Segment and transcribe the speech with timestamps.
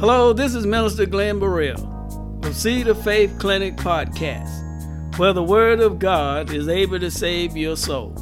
[0.00, 5.78] Hello, this is Minister Glenn Burrell of Seed of Faith Clinic Podcast, where the Word
[5.78, 8.12] of God is able to save your soul.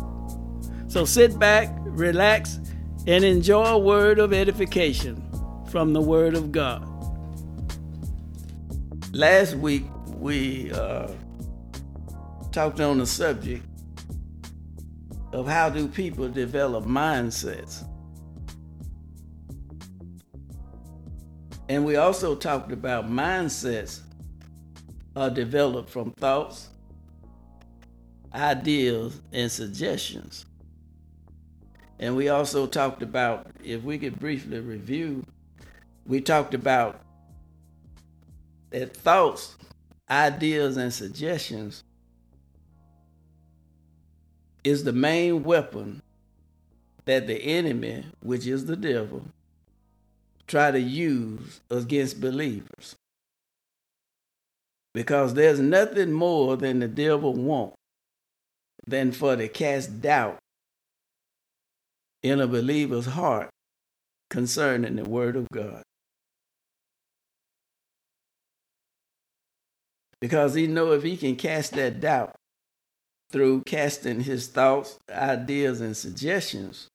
[0.89, 2.61] So sit back, relax,
[3.07, 5.25] and enjoy a word of edification
[5.71, 6.87] from the Word of God.
[9.13, 9.85] Last week,
[10.19, 11.09] we uh,
[12.53, 13.65] talked on the subject
[15.33, 17.89] of how do people develop mindsets.
[21.73, 24.01] And we also talked about mindsets
[25.17, 26.69] are developed from thoughts,
[28.35, 30.45] ideas, and suggestions.
[31.99, 35.25] And we also talked about, if we could briefly review,
[36.05, 37.01] we talked about
[38.69, 39.57] that thoughts,
[40.11, 41.85] ideas, and suggestions
[44.63, 46.03] is the main weapon
[47.07, 49.25] that the enemy, which is the devil,
[50.53, 52.95] try to use against believers.
[54.93, 57.75] Because there's nothing more than the devil wants
[58.87, 60.37] than for to cast doubt
[62.23, 63.49] in a believer's heart
[64.29, 65.83] concerning the word of God.
[70.21, 72.35] Because he know if he can cast that doubt
[73.31, 76.89] through casting his thoughts, ideas, and suggestions,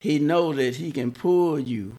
[0.00, 1.96] he know that he can pull you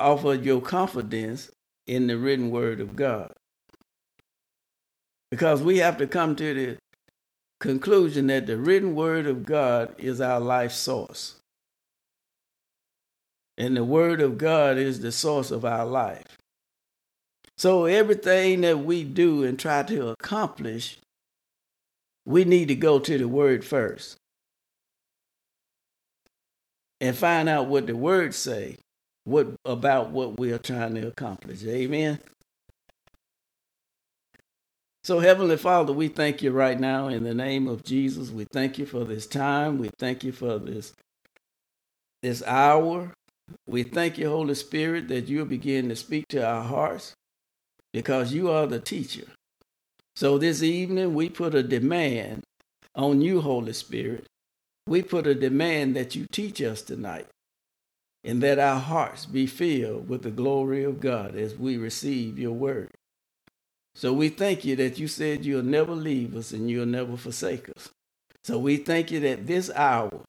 [0.00, 1.50] off of your confidence
[1.86, 3.32] in the written word of God.
[5.30, 6.78] Because we have to come to the
[7.60, 11.36] conclusion that the written word of God is our life source.
[13.56, 16.38] And the word of God is the source of our life.
[17.58, 20.98] So everything that we do and try to accomplish,
[22.24, 24.16] we need to go to the word first
[27.00, 28.78] and find out what the words say
[29.24, 31.64] what about what we are trying to accomplish.
[31.64, 32.18] Amen.
[35.02, 38.30] So, Heavenly Father, we thank you right now in the name of Jesus.
[38.30, 39.78] We thank you for this time.
[39.78, 40.92] We thank you for this,
[42.22, 43.14] this hour.
[43.66, 47.14] We thank you, Holy Spirit, that you'll begin to speak to our hearts
[47.92, 49.26] because you are the teacher.
[50.16, 52.42] So this evening, we put a demand
[52.94, 54.26] on you, Holy Spirit.
[54.86, 57.26] We put a demand that you teach us tonight
[58.24, 62.52] and that our hearts be filled with the glory of God as we receive your
[62.52, 62.90] word.
[63.94, 67.68] So we thank you that you said you'll never leave us and you'll never forsake
[67.70, 67.88] us.
[68.44, 70.22] So we thank you that this hour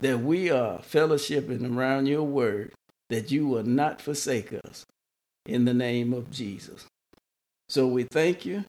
[0.00, 2.72] that we are fellowshipping around your word,
[3.08, 4.84] that you will not forsake us
[5.46, 6.86] in the name of Jesus.
[7.68, 8.64] So we thank you.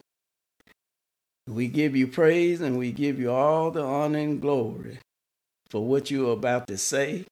[1.47, 4.99] We give you praise and we give you all the honor and glory
[5.69, 7.25] for what you are about to say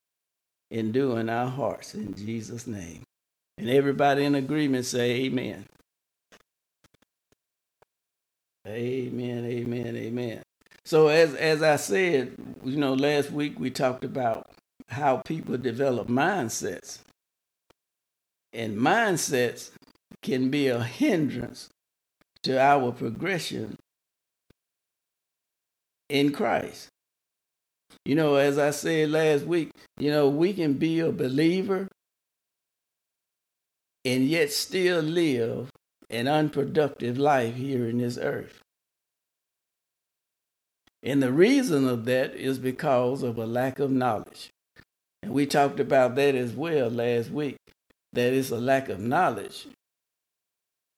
[0.72, 3.04] and do in our hearts in Jesus' name.
[3.58, 5.66] And everybody in agreement say amen.
[8.68, 10.42] Amen, amen, amen.
[10.86, 12.34] So as as I said,
[12.64, 14.50] you know, last week we talked about
[14.90, 17.00] how people develop mindsets.
[18.54, 19.72] And mindsets
[20.22, 21.70] can be a hindrance
[22.44, 23.78] to our progression
[26.10, 26.91] in Christ.
[28.06, 31.88] You know, as I said last week, you know, we can be a believer
[34.04, 35.70] and yet still live
[36.10, 38.60] an unproductive life here in this earth.
[41.04, 44.50] And the reason of that is because of a lack of knowledge.
[45.24, 47.58] And we talked about that as well last week.
[48.14, 49.68] That it's a lack of knowledge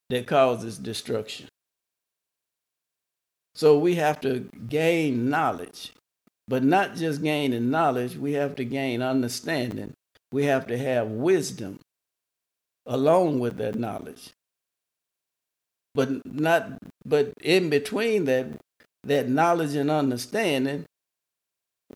[0.09, 1.47] that causes destruction.
[3.55, 5.91] So we have to gain knowledge
[6.47, 9.93] but not just gaining knowledge, we have to gain understanding.
[10.31, 11.79] We have to have wisdom
[12.85, 14.31] along with that knowledge.
[15.95, 16.73] But not
[17.05, 18.47] but in between that
[19.03, 20.85] that knowledge and understanding,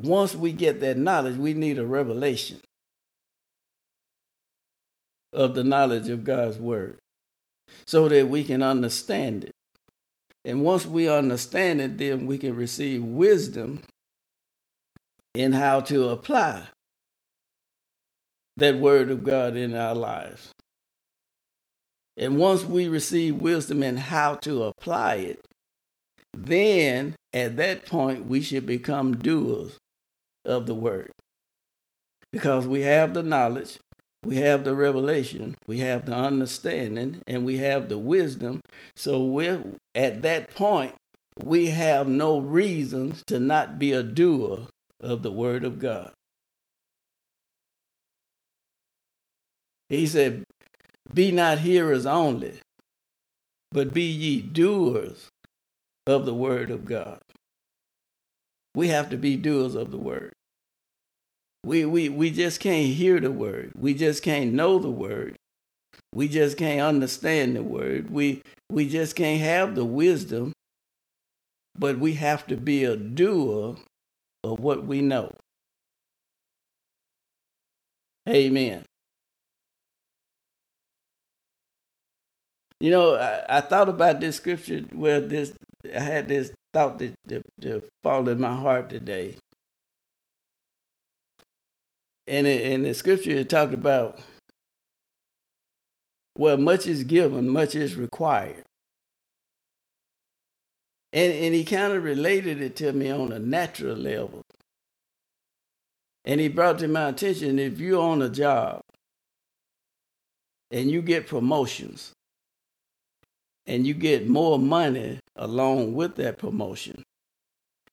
[0.01, 2.59] once we get that knowledge, we need a revelation
[5.33, 6.97] of the knowledge of God's word
[7.85, 9.51] so that we can understand it.
[10.45, 13.81] And once we understand it, then we can receive wisdom
[15.37, 16.63] in how to apply
[18.55, 20.49] that word of God in our lives.
[22.17, 25.39] And once we receive wisdom in how to apply it,
[26.33, 29.77] then at that point we should become doers
[30.43, 31.11] of the word.
[32.31, 33.77] Because we have the knowledge,
[34.25, 38.61] we have the revelation, we have the understanding, and we have the wisdom.
[38.95, 39.63] So we're
[39.93, 40.95] at that point,
[41.43, 44.65] we have no reasons to not be a doer
[45.01, 46.11] of the Word of God.
[49.89, 50.43] He said,
[51.13, 52.59] Be not hearers only,
[53.71, 55.29] but be ye doers
[56.05, 57.19] of the word of God.
[58.75, 60.33] We have to be doers of the word.
[61.63, 63.71] We, we, we just can't hear the word.
[63.75, 65.35] We just can't know the word.
[66.13, 68.09] We just can't understand the word.
[68.09, 70.53] We, we just can't have the wisdom,
[71.77, 73.75] but we have to be a doer
[74.53, 75.31] of what we know.
[78.27, 78.83] Amen.
[82.79, 85.53] You know, I, I thought about this scripture where this
[85.95, 89.37] I had this thought that, that, that fall in my heart today.
[92.27, 94.19] And in the scripture it talked about
[96.37, 98.66] well, much is given, much is required.
[101.13, 104.41] And and he kind of related it to me on a natural level.
[106.25, 108.81] And he brought to my attention if you're on a job
[110.71, 112.11] and you get promotions
[113.65, 117.03] and you get more money along with that promotion,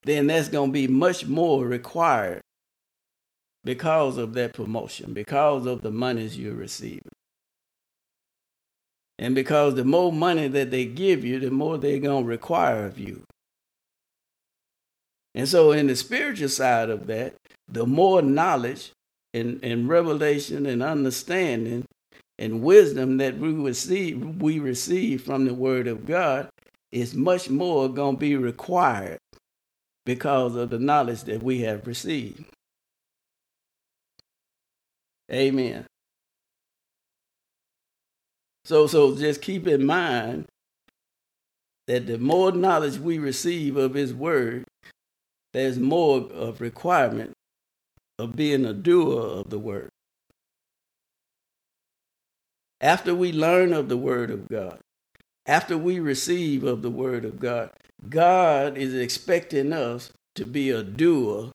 [0.02, 2.40] then that's going to be much more required
[3.64, 7.02] because of that promotion, because of the monies you're receiving.
[9.18, 12.84] And because the more money that they give you, the more they're going to require
[12.84, 13.22] of you.
[15.34, 17.34] And so, in the spiritual side of that,
[17.68, 18.92] the more knowledge
[19.32, 21.84] and, and revelation and understanding
[22.38, 26.48] and wisdom that we receive we receive from the word of God
[26.92, 29.18] is much more going to be required
[30.06, 32.44] because of the knowledge that we have received.
[35.32, 35.86] Amen.
[38.64, 40.46] So so just keep in mind
[41.86, 44.64] that the more knowledge we receive of his word,
[45.52, 47.32] there's more of requirement
[48.18, 49.90] of being a doer of the word
[52.84, 54.78] after we learn of the Word of God,
[55.46, 57.70] after we receive of the Word of God,
[58.10, 61.50] God is expecting us to be a doer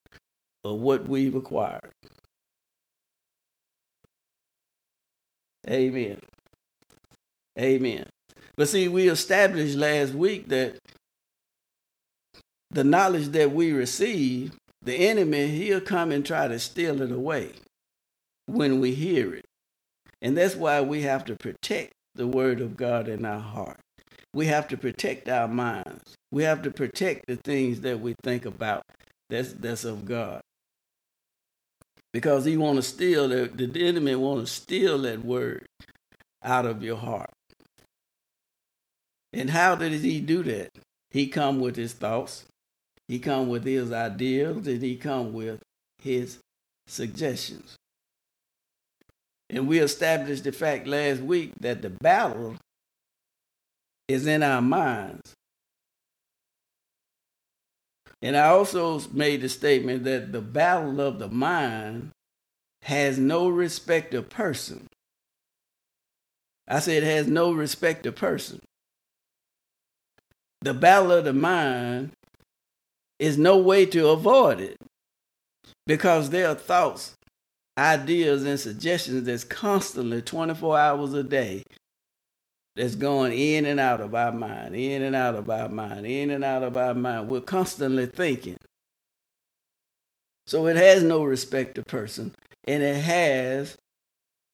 [0.63, 1.91] of what we've acquired.
[5.69, 6.19] Amen.
[7.59, 8.07] Amen.
[8.55, 10.77] But see, we established last week that
[12.71, 17.51] the knowledge that we receive, the enemy, he'll come and try to steal it away
[18.45, 19.45] when we hear it.
[20.21, 23.79] And that's why we have to protect the word of God in our heart.
[24.33, 26.15] We have to protect our minds.
[26.31, 28.83] We have to protect the things that we think about
[29.29, 30.41] that's that's of God.
[32.13, 35.65] Because he want to steal the, the enemy want to steal that word
[36.43, 37.29] out of your heart.
[39.31, 40.69] And how did he do that?
[41.11, 42.45] He come with his thoughts.
[43.07, 45.61] He come with his ideas, and he come with
[45.99, 46.39] his
[46.87, 47.75] suggestions.
[49.49, 52.55] And we established the fact last week that the battle
[54.07, 55.33] is in our minds.
[58.21, 62.11] And I also made the statement that the battle of the mind
[62.83, 64.87] has no respect of person.
[66.67, 68.59] I said it has no respect of person.
[70.61, 72.11] The battle of the mind
[73.17, 74.77] is no way to avoid it
[75.85, 77.15] because there are thoughts
[77.77, 81.63] ideas and suggestions that's constantly 24 hours a day
[82.75, 86.29] that's going in and out of our mind, in and out of our mind, in
[86.29, 87.29] and out of our mind.
[87.29, 88.57] We're constantly thinking.
[90.45, 92.33] So it has no respect to person,
[92.67, 93.75] and it has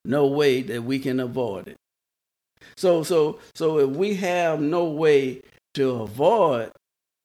[0.03, 1.77] no way that we can avoid it.
[2.77, 5.41] So so so if we have no way
[5.75, 6.71] to avoid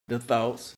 [0.07, 0.75] the thoughts,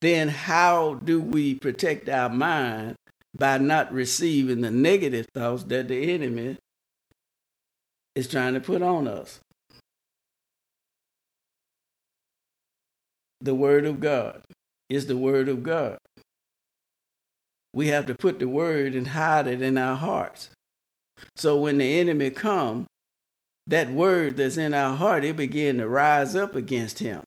[0.00, 2.96] then how do we protect our mind
[3.36, 6.56] by not receiving the negative thoughts that the enemy
[8.14, 9.40] is trying to put on us?
[13.42, 14.42] The Word of God
[14.88, 15.98] is the Word of God.
[17.72, 20.50] We have to put the Word and hide it in our hearts.
[21.36, 22.86] So when the enemy come,
[23.70, 27.22] that word that's in our heart, it began to rise up against him.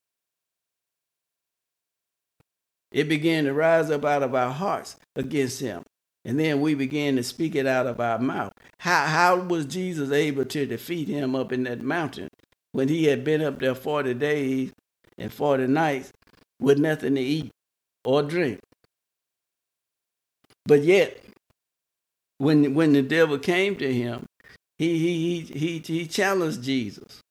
[2.91, 5.83] It began to rise up out of our hearts against him.
[6.25, 8.51] And then we began to speak it out of our mouth.
[8.79, 12.27] How, how was Jesus able to defeat him up in that mountain
[12.73, 14.71] when he had been up there 40 days
[15.17, 16.11] and 40 nights
[16.59, 17.51] with nothing to eat
[18.03, 18.59] or drink?
[20.65, 21.23] But yet,
[22.37, 24.25] when, when the devil came to him,
[24.89, 27.21] he, he, he, he, challenged Jesus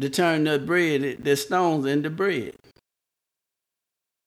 [0.00, 2.54] to turn the bread, the stones into bread.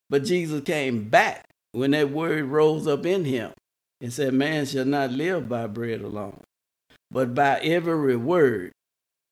[0.10, 3.52] But Jesus came back when that word rose up in him.
[4.02, 6.42] and said, Man shall not live by bread alone,
[7.12, 8.72] but by every word,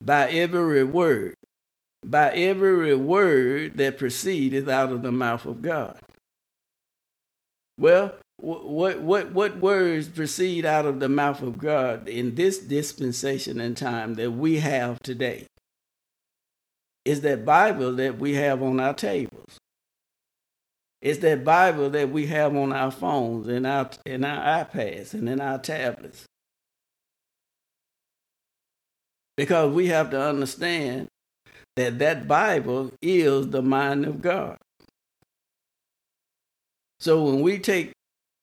[0.04, 1.36] by every word,
[2.06, 5.98] by every word that proceedeth out of the mouth of God.
[7.80, 13.60] Well, what what what words proceed out of the mouth of God in this dispensation
[13.60, 15.48] and time that we have today?
[17.04, 19.58] Is that Bible that we have on our tables.
[21.02, 25.30] It's that Bible that we have on our phones and our in our iPads and
[25.30, 26.26] in our tablets.
[29.36, 31.08] Because we have to understand
[31.76, 34.58] that that Bible is the mind of God.
[37.00, 37.94] So when we take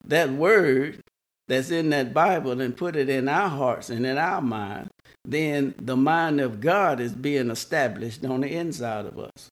[0.05, 1.01] that word
[1.49, 4.89] that's in that Bible and put it in our hearts and in our mind,
[5.25, 9.49] then the mind of God is being established on the inside of us.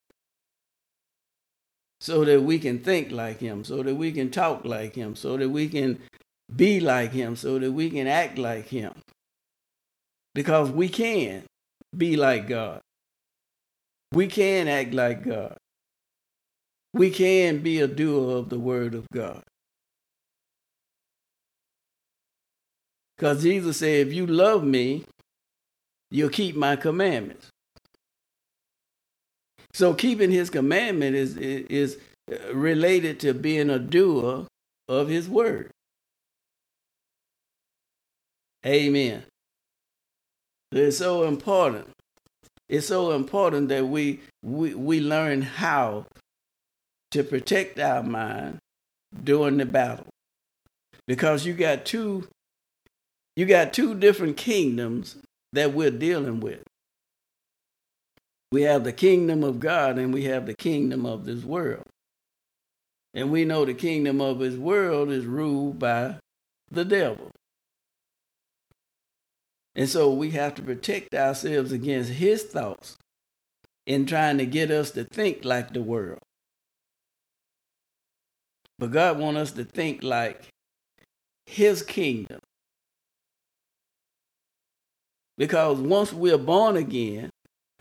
[2.00, 5.36] So that we can think like Him, so that we can talk like Him, so
[5.36, 6.00] that we can
[6.54, 8.92] be like Him, so that we can act like Him.
[10.34, 11.44] Because we can
[11.96, 12.80] be like God.
[14.12, 15.56] We can act like God.
[16.92, 19.42] We can be a doer of the Word of God.
[23.22, 25.04] Because Jesus said, if you love me,
[26.10, 27.50] you'll keep my commandments.
[29.74, 31.98] So keeping his commandment is, is
[32.32, 34.46] uh, related to being a doer
[34.88, 35.70] of his word.
[38.66, 39.22] Amen.
[40.72, 41.90] It's so important.
[42.68, 46.06] It's so important that we, we, we learn how
[47.12, 48.58] to protect our mind
[49.22, 50.08] during the battle.
[51.06, 52.26] Because you got two
[53.36, 55.16] you got two different kingdoms
[55.52, 56.62] that we're dealing with.
[58.50, 61.84] We have the kingdom of God and we have the kingdom of this world.
[63.14, 66.16] And we know the kingdom of this world is ruled by
[66.70, 67.30] the devil.
[69.74, 72.96] And so we have to protect ourselves against his thoughts
[73.86, 76.18] in trying to get us to think like the world.
[78.78, 80.48] But God wants us to think like
[81.46, 82.40] his kingdom.
[85.38, 87.30] Because once we're born again,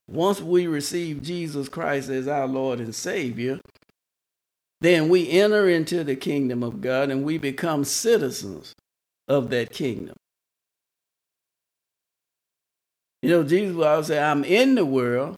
[0.08, 3.60] once we receive Jesus Christ as our Lord and Savior,
[4.81, 8.74] then we enter into the kingdom of God and we become citizens
[9.27, 10.15] of that kingdom.
[13.22, 15.38] You know, Jesus will always say, I'm in the world,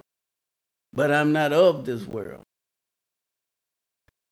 [0.93, 2.43] but I'm not of this world.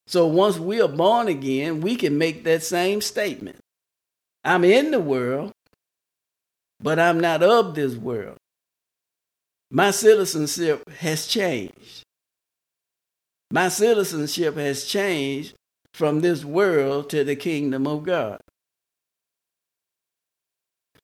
[0.07, 3.59] So once we are born again, we can make that same statement.
[4.43, 5.51] I'm in the world,
[6.81, 8.37] but I'm not of this world.
[9.69, 12.03] My citizenship has changed.
[13.51, 15.53] My citizenship has changed
[15.93, 18.39] from this world to the kingdom of God.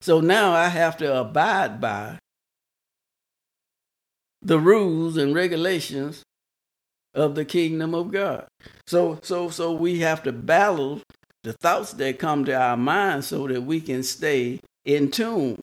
[0.00, 2.18] So now I have to abide by
[4.40, 6.22] the rules and regulations
[7.14, 8.46] of the kingdom of God.
[8.86, 11.02] So so so we have to battle
[11.42, 15.62] the thoughts that come to our mind so that we can stay in tune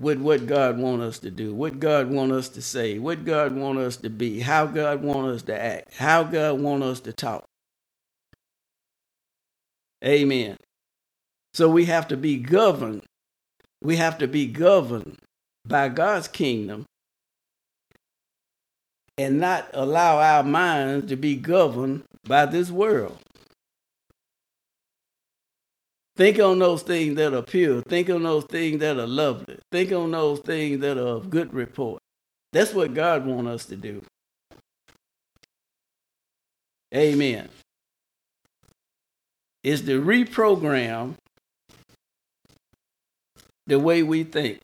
[0.00, 3.54] with what God want us to do, what God want us to say, what God
[3.56, 7.12] want us to be, how God want us to act, how God want us to
[7.12, 7.44] talk.
[10.04, 10.56] Amen.
[11.54, 13.02] So we have to be governed.
[13.82, 15.18] We have to be governed
[15.66, 16.86] by God's kingdom
[19.18, 23.18] and not allow our minds to be governed by this world.
[26.16, 27.82] Think on those things that are pure.
[27.82, 29.58] Think on those things that are lovely.
[29.70, 32.00] Think on those things that are of good report.
[32.52, 34.02] That's what God wants us to do.
[36.94, 37.50] Amen.
[39.62, 41.16] Is to reprogram
[43.66, 44.60] the way we think.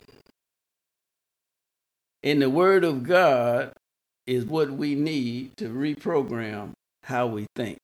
[2.22, 3.72] And the Word of God
[4.26, 6.70] is what we need to reprogram
[7.02, 7.78] how we think.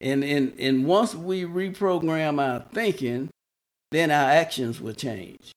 [0.00, 3.28] And, and, and once we reprogram our thinking,
[3.90, 5.52] then our actions will change.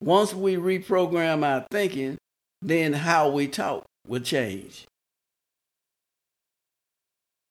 [0.00, 2.18] Once we reprogram our thinking,
[2.62, 4.86] then how we talk will change.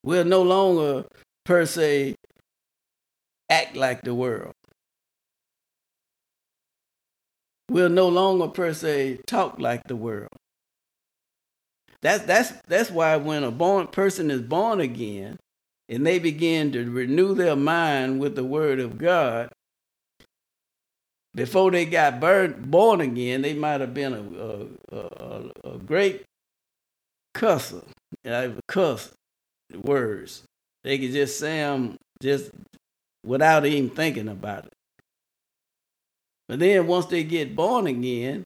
[0.04, 1.06] We'll no longer,
[1.44, 2.14] per se,
[3.50, 4.52] act like the world.
[7.68, 10.28] We'll no longer, per se, talk like the world.
[12.06, 15.38] That's that's that's why when a born person is born again
[15.88, 19.48] and they begin to renew their mind with the word of God,
[21.34, 26.22] before they got burned, born again, they might have been a, a, a, a great
[27.34, 27.82] cusser.
[28.24, 29.10] I cuss
[29.74, 30.44] words.
[30.84, 32.52] They could just say them just
[33.24, 34.72] without even thinking about it.
[36.46, 38.44] But then once they get born again,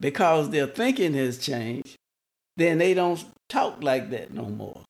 [0.00, 1.96] because their thinking has changed,
[2.56, 4.82] then they don't talk like that no more.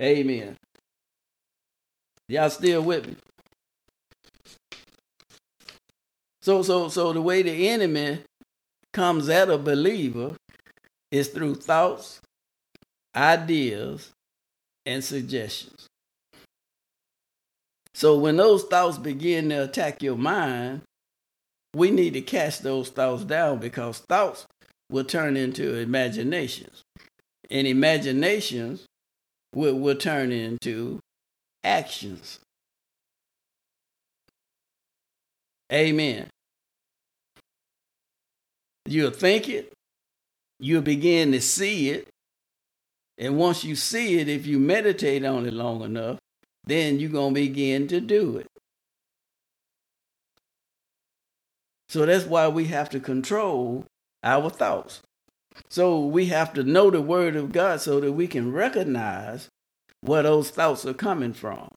[0.00, 0.56] Amen.
[2.28, 3.16] Y'all still with me?
[6.42, 8.20] So so so the way the enemy
[8.92, 10.36] comes at a believer
[11.10, 12.20] is through thoughts,
[13.14, 14.10] ideas,
[14.84, 15.86] and suggestions.
[17.94, 20.82] So when those thoughts begin to attack your mind,
[21.74, 24.46] we need to cast those thoughts down because thoughts
[24.90, 26.82] will turn into imaginations.
[27.50, 28.86] And imaginations
[29.54, 31.00] will, will turn into
[31.64, 32.38] actions.
[35.72, 36.28] Amen.
[38.86, 39.72] You'll think it,
[40.60, 42.08] you'll begin to see it.
[43.18, 46.18] And once you see it, if you meditate on it long enough,
[46.64, 48.46] then you're going to begin to do it.
[51.88, 53.84] So that's why we have to control
[54.22, 55.02] our thoughts.
[55.70, 59.48] So we have to know the word of God so that we can recognize
[60.00, 61.68] where those thoughts are coming from.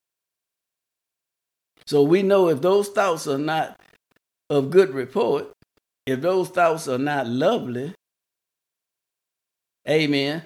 [1.85, 3.79] So we know if those thoughts are not
[4.49, 5.51] of good report,
[6.05, 7.93] if those thoughts are not lovely,
[9.87, 10.43] amen,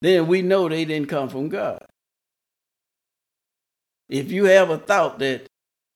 [0.00, 1.84] then we know they didn't come from God.
[4.08, 5.46] If you have a thought that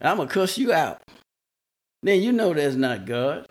[0.00, 1.02] I'm going to cuss you out,
[2.02, 3.46] then you know that's not God.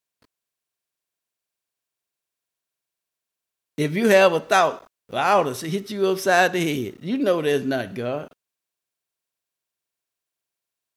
[3.77, 7.41] If you have a thought, I ought to hit you upside the head, you know
[7.41, 8.29] that's not God.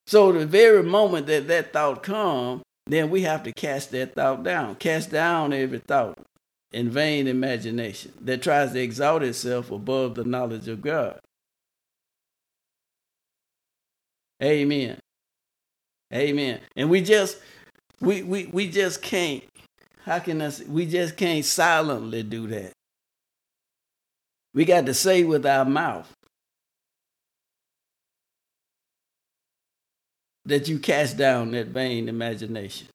[0.07, 4.43] So the very moment that that thought comes, then we have to cast that thought
[4.43, 4.75] down.
[4.77, 6.19] Cast down every thought
[6.73, 11.21] in vain imagination that tries to exalt itself above the knowledge of God.
[14.43, 14.99] Amen.
[16.13, 16.61] Amen.
[16.77, 17.39] And we just
[18.01, 19.45] we we we just can't
[20.05, 22.73] how can say, we just can't silently do that.
[24.55, 26.11] We got to say with our mouth
[30.45, 32.89] that you cast down that vain imagination,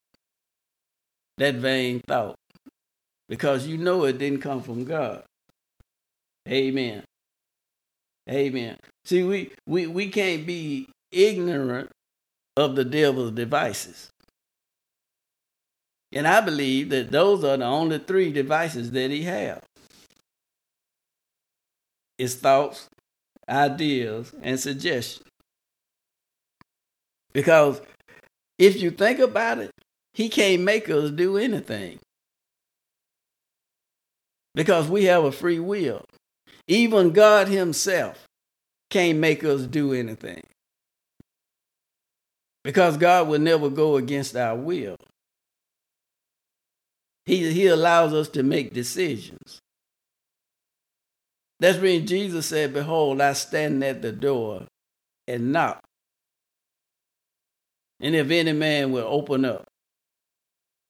[1.38, 2.36] that vain thought,
[3.30, 5.24] because you know it didn't come from God.
[6.50, 7.04] Amen.
[8.30, 8.78] Amen.
[9.06, 11.90] See, we, we, we can't be ignorant
[12.58, 14.10] of the devil's devices.
[16.14, 19.60] And I believe that those are the only three devices that he has.
[22.18, 22.88] His thoughts,
[23.50, 25.28] ideas, and suggestions.
[27.34, 27.82] Because
[28.58, 29.72] if you think about it,
[30.14, 32.00] he can't make us do anything.
[34.54, 36.06] Because we have a free will.
[36.70, 38.26] Even God Himself
[38.90, 40.42] can't make us do anything.
[42.66, 44.98] Because God will never go against our will.
[47.28, 49.60] He, he allows us to make decisions.
[51.60, 54.64] That's when Jesus said, Behold, I stand at the door
[55.28, 55.80] and knock.
[58.00, 59.66] And if any man will open up.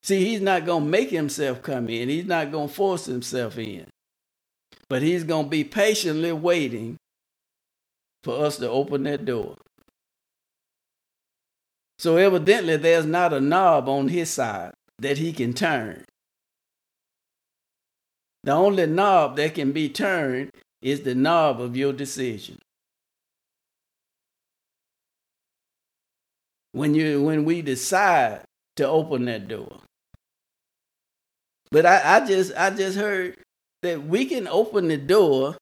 [0.01, 2.07] See, he's not going to make himself come in.
[2.07, 3.85] He's not going to force himself in.
[4.87, 6.95] But he's going to be patiently waiting
[8.23, 9.57] for us to open that door.
[11.97, 16.03] So evidently, there's not a knob on his side that he can turn.
[18.43, 22.59] The only knob that can be turned is the knob of your decision.
[26.73, 28.41] When you when we decide
[28.75, 29.79] to open that door.
[31.71, 33.37] But I, I just I just heard
[33.81, 35.57] that we can open the door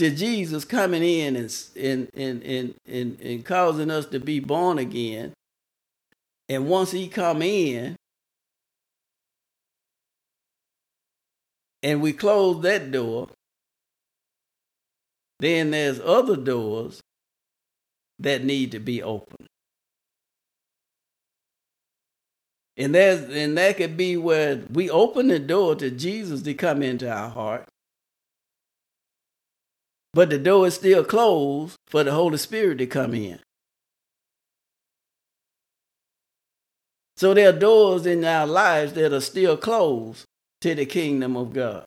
[0.00, 4.78] to Jesus coming in and, and, and, and, and, and causing us to be born
[4.78, 5.34] again.
[6.48, 7.96] And once he come in
[11.82, 13.28] and we close that door,
[15.38, 17.00] then there's other doors
[18.18, 19.48] that need to be opened.
[22.76, 26.82] And there's and that could be where we open the door to Jesus to come
[26.82, 27.69] into our heart.
[30.12, 33.32] But the door is still closed for the Holy Spirit to come mm-hmm.
[33.32, 33.38] in.
[37.16, 40.24] So there are doors in our lives that are still closed
[40.62, 41.84] to the kingdom of God.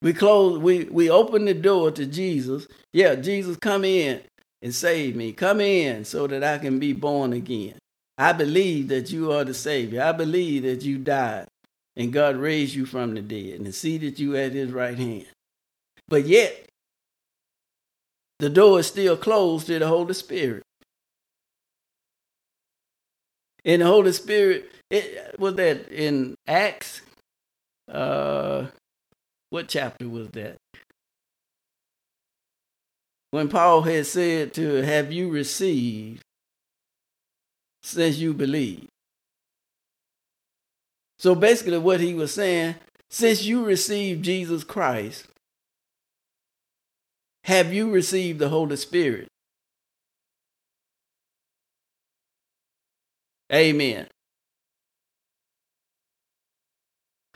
[0.00, 2.66] We close, we, we open the door to Jesus.
[2.92, 4.22] Yeah, Jesus, come in
[4.62, 5.32] and save me.
[5.32, 7.74] Come in so that I can be born again.
[8.18, 10.02] I believe that you are the Savior.
[10.02, 11.48] I believe that you died
[11.96, 15.26] and God raised you from the dead and seated you at his right hand.
[16.08, 16.68] But yet,
[18.38, 20.62] the door is still closed to the Holy Spirit.
[23.64, 27.02] And the Holy Spirit, it was that in Acts,
[27.90, 28.66] uh,
[29.50, 30.56] what chapter was that?
[33.30, 36.22] When Paul had said to have you received
[37.82, 38.88] since you believe.
[41.18, 42.74] So basically, what he was saying,
[43.08, 45.26] since you received Jesus Christ,
[47.44, 49.28] have you received the Holy Spirit?
[53.52, 54.06] Amen.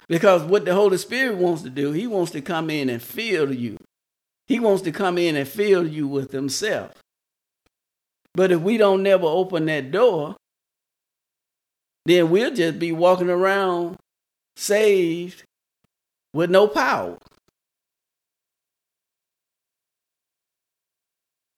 [0.08, 3.52] Because what the Holy Spirit wants to do, He wants to come in and fill
[3.52, 3.76] you.
[4.46, 6.92] He wants to come in and fill you with Himself.
[8.34, 10.36] But if we don't never open that door,
[12.04, 13.96] then we'll just be walking around
[14.54, 15.42] saved
[16.32, 17.18] with no power.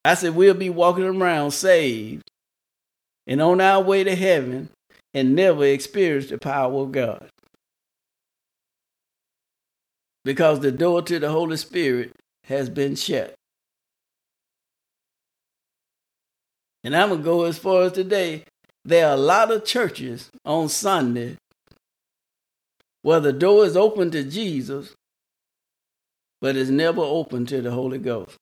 [0.09, 2.31] I said, we'll be walking around saved
[3.27, 4.71] and on our way to heaven
[5.13, 7.29] and never experience the power of God.
[10.25, 12.13] Because the door to the Holy Spirit
[12.45, 13.35] has been shut.
[16.83, 18.45] And I'm going to go as far as today.
[18.87, 21.37] There are a lot of churches on Sunday
[23.03, 24.95] where the door is open to Jesus,
[26.41, 28.39] but it's never open to the Holy Ghost.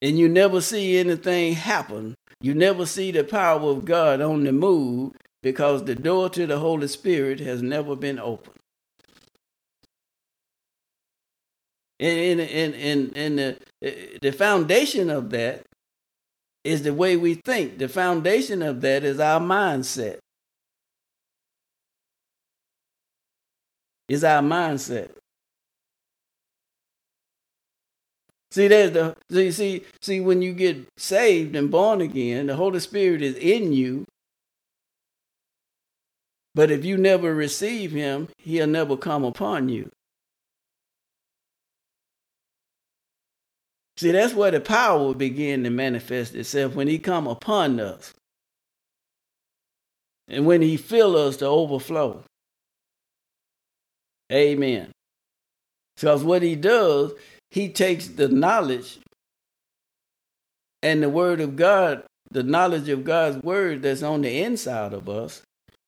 [0.00, 2.14] And you never see anything happen.
[2.40, 6.58] You never see the power of God on the move because the door to the
[6.58, 8.54] Holy Spirit has never been opened.
[12.00, 15.62] And, and, and, and the, the foundation of that
[16.62, 17.78] is the way we think.
[17.78, 20.18] The foundation of that is our mindset.
[24.08, 25.10] Is our mindset.
[28.58, 32.80] See, there's the see, see, see, when you get saved and born again, the Holy
[32.80, 34.04] Spirit is in you.
[36.56, 39.90] But if you never receive him, he'll never come upon you.
[43.96, 48.12] See, that's where the power will begin to manifest itself when he come upon us.
[50.26, 52.24] And when he fill us to overflow.
[54.32, 54.90] Amen.
[55.94, 57.12] Because what he does,
[57.50, 58.98] he takes the knowledge
[60.82, 65.08] and the word of God, the knowledge of God's word that's on the inside of
[65.08, 65.42] us,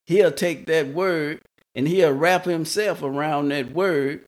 [0.06, 1.40] he'll take that word
[1.74, 4.24] and he'll wrap himself around that word,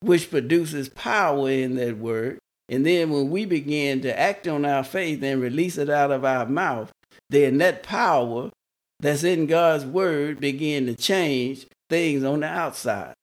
[0.00, 2.38] which produces power in that word.
[2.68, 6.24] And then when we begin to act on our faith and release it out of
[6.24, 6.90] our mouth,
[7.28, 8.50] then that power
[8.98, 13.14] that's in God's word begin to change things on the outside.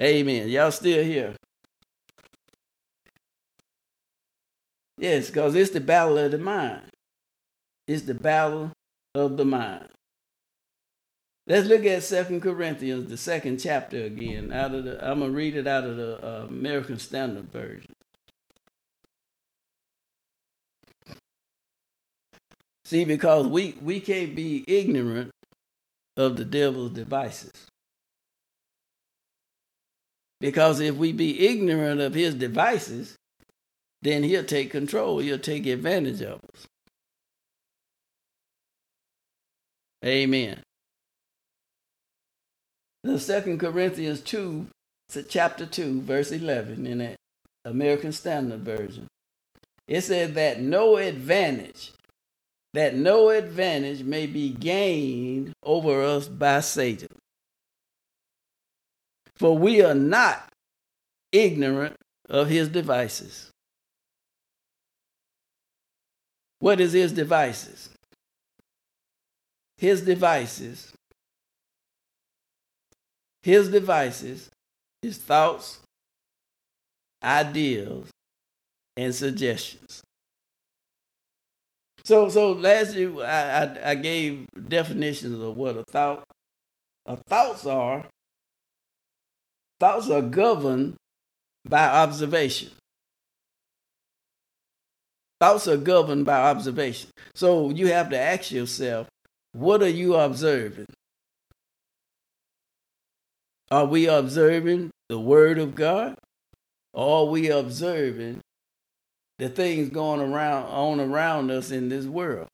[0.00, 0.48] Amen.
[0.48, 1.34] Y'all still here?
[4.96, 6.82] Yes, because it's the battle of the mind.
[7.86, 8.72] It's the battle
[9.14, 9.88] of the mind.
[11.46, 14.52] Let's look at Second Corinthians, the second chapter again.
[14.52, 17.92] Out of the, I'm gonna read it out of the uh, American Standard Version.
[22.84, 25.30] See, because we we can't be ignorant
[26.16, 27.69] of the devil's devices.
[30.40, 33.16] Because if we be ignorant of his devices,
[34.02, 36.66] then he'll take control, he'll take advantage of us.
[40.04, 40.60] Amen.
[43.02, 44.66] The Second Corinthians 2,
[45.28, 47.16] chapter 2, verse 11 in the
[47.64, 49.06] American Standard Version.
[49.86, 51.92] It said that no advantage,
[52.72, 57.08] that no advantage may be gained over us by Satan.
[59.40, 60.52] For we are not
[61.32, 61.96] ignorant
[62.28, 63.50] of his devices.
[66.58, 67.88] What is his devices?
[69.78, 70.92] His devices.
[73.42, 74.50] His devices
[75.00, 75.78] his thoughts,
[77.24, 78.10] ideas,
[78.94, 80.02] and suggestions.
[82.04, 86.24] So, so last year I, I, I gave definitions of what a thought,
[87.06, 88.04] a thoughts are,
[89.80, 90.94] Thoughts are governed
[91.64, 92.70] by observation.
[95.40, 97.10] Thoughts are governed by observation.
[97.34, 99.08] So you have to ask yourself,
[99.52, 100.86] what are you observing?
[103.70, 106.14] Are we observing the Word of God?
[106.92, 108.40] Or are we observing
[109.38, 112.48] the things going around on around us in this world?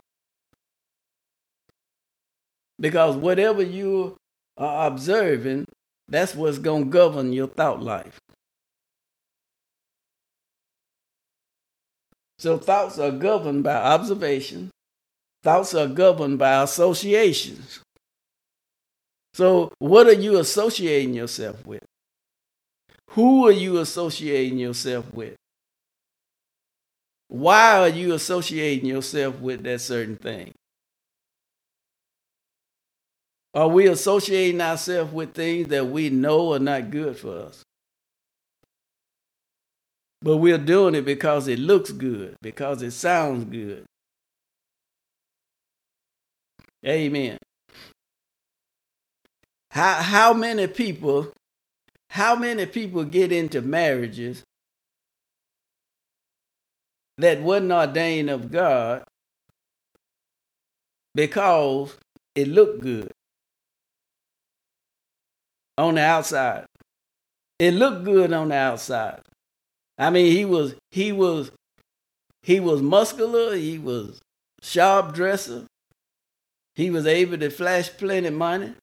[2.79, 4.17] Because whatever you
[4.59, 5.65] are observing,
[6.09, 8.21] that's what's going to govern your thought life.
[12.39, 14.71] So thoughts are governed by observation.
[15.43, 17.81] Thoughts are governed by associations.
[19.35, 21.85] So what are you associating yourself with?
[23.11, 25.35] Who are you associating yourself with?
[27.29, 30.53] Why are you associating yourself with that certain thing?
[33.57, 37.63] Are we associating ourselves with things that we know are not good for us?
[40.21, 43.87] But we're doing it because it looks good, because it sounds good.
[46.87, 47.39] Amen.
[49.71, 51.33] How how many people
[52.11, 54.43] how many people get into marriages
[57.17, 59.05] that wasn't ordained of God
[61.15, 61.97] because
[62.35, 63.11] it looked good
[65.79, 66.67] on the outside.
[67.59, 69.21] It looked good on the outside.
[69.99, 71.51] I mean, he was he was
[72.43, 73.57] he was muscular.
[73.57, 74.21] He was
[74.63, 75.65] sharp dresser.
[76.75, 78.75] He was able to flash plenty money.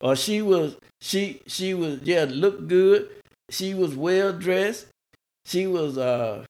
[0.00, 3.08] Or she was she she was yeah looked good.
[3.50, 4.86] She was well dressed.
[5.46, 6.44] She was uh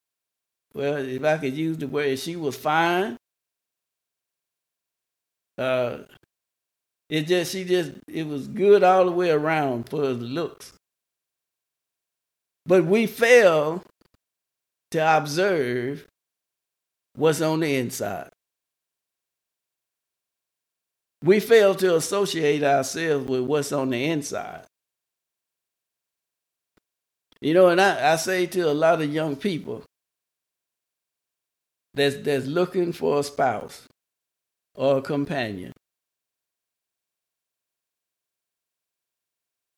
[0.75, 3.17] well if I could use the word she was fine.
[5.57, 5.99] Uh
[7.09, 10.73] it just she just it was good all the way around for the looks.
[12.67, 13.83] But we fail
[14.93, 16.07] to observe
[17.15, 18.31] what's on the inside.
[21.23, 24.65] We fail to associate ourselves with what's on the inside.
[27.41, 29.83] You know, and I, I say to a lot of young people
[31.93, 33.87] that's, that's looking for a spouse
[34.75, 35.73] or a companion,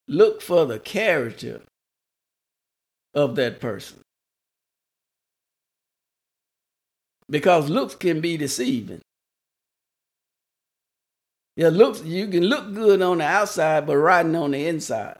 [0.09, 1.62] look for the character
[3.14, 4.01] of that person.
[7.29, 9.01] Because looks can be deceiving.
[11.57, 15.16] Yeah, looks you can look good on the outside, but rotten on the inside.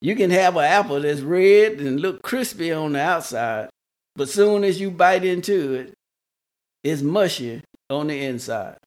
[0.00, 3.68] You can have an apple that's red and look crispy on the outside,
[4.16, 5.94] but soon as you bite into it,
[6.82, 8.78] it's mushy on the inside.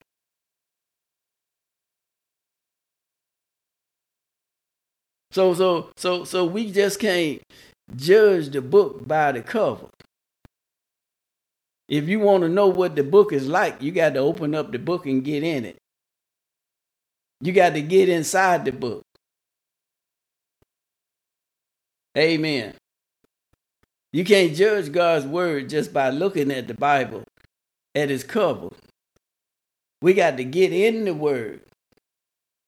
[5.35, 7.41] So so so so we just can't
[7.93, 9.87] judge the book by the cover.
[11.89, 14.71] If you want to know what the book is like, you got to open up
[14.71, 15.75] the book and get in it.
[17.41, 19.03] You got to get inside the book.
[22.17, 22.75] Amen.
[24.13, 27.25] You can't judge God's word just by looking at the Bible,
[27.93, 28.69] at its cover.
[30.01, 31.59] We got to get in the word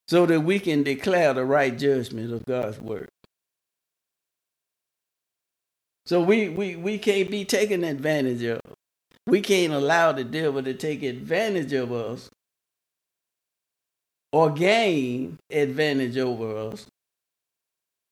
[0.07, 3.09] so that we can declare the right judgment of God's word.
[6.05, 8.61] So we, we, we can't be taken advantage of.
[9.25, 12.29] We can't allow the devil to take advantage of us
[14.31, 16.85] or gain advantage over us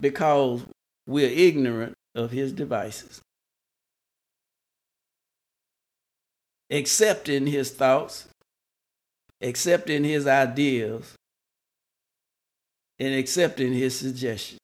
[0.01, 0.65] because
[1.07, 3.21] we're ignorant of his devices.
[6.69, 8.27] Accepting his thoughts,
[9.41, 11.15] accepting his ideas,
[12.99, 14.59] and accepting his suggestions.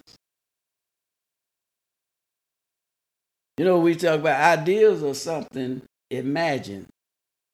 [3.57, 6.87] You know, we talk about ideas or something imagined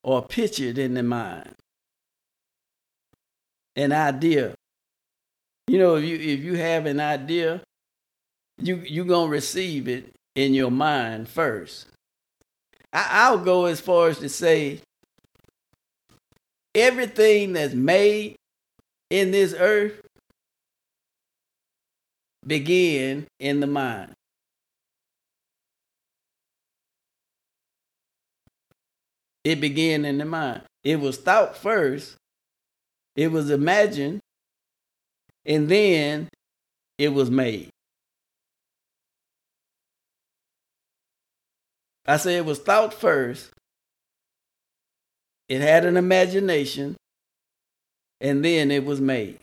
[0.02, 1.54] or pictured in the mind.
[3.76, 4.54] An idea.
[5.66, 7.60] You know, if you if you have an idea,
[8.60, 11.86] you you're gonna receive it in your mind first.
[12.92, 14.80] I, I'll go as far as to say
[16.74, 18.36] everything that's made
[19.10, 20.00] in this earth
[22.48, 24.12] begin in the mind.
[29.44, 30.62] It began in the mind.
[30.82, 32.16] It was thought first,
[33.14, 34.20] it was imagined,
[35.44, 36.28] and then
[36.98, 37.70] it was made.
[42.06, 43.50] I say it was thought first,
[45.48, 46.96] it had an imagination,
[48.20, 49.38] and then it was made.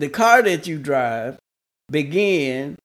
[0.00, 1.38] The car that you drive
[1.92, 2.78] began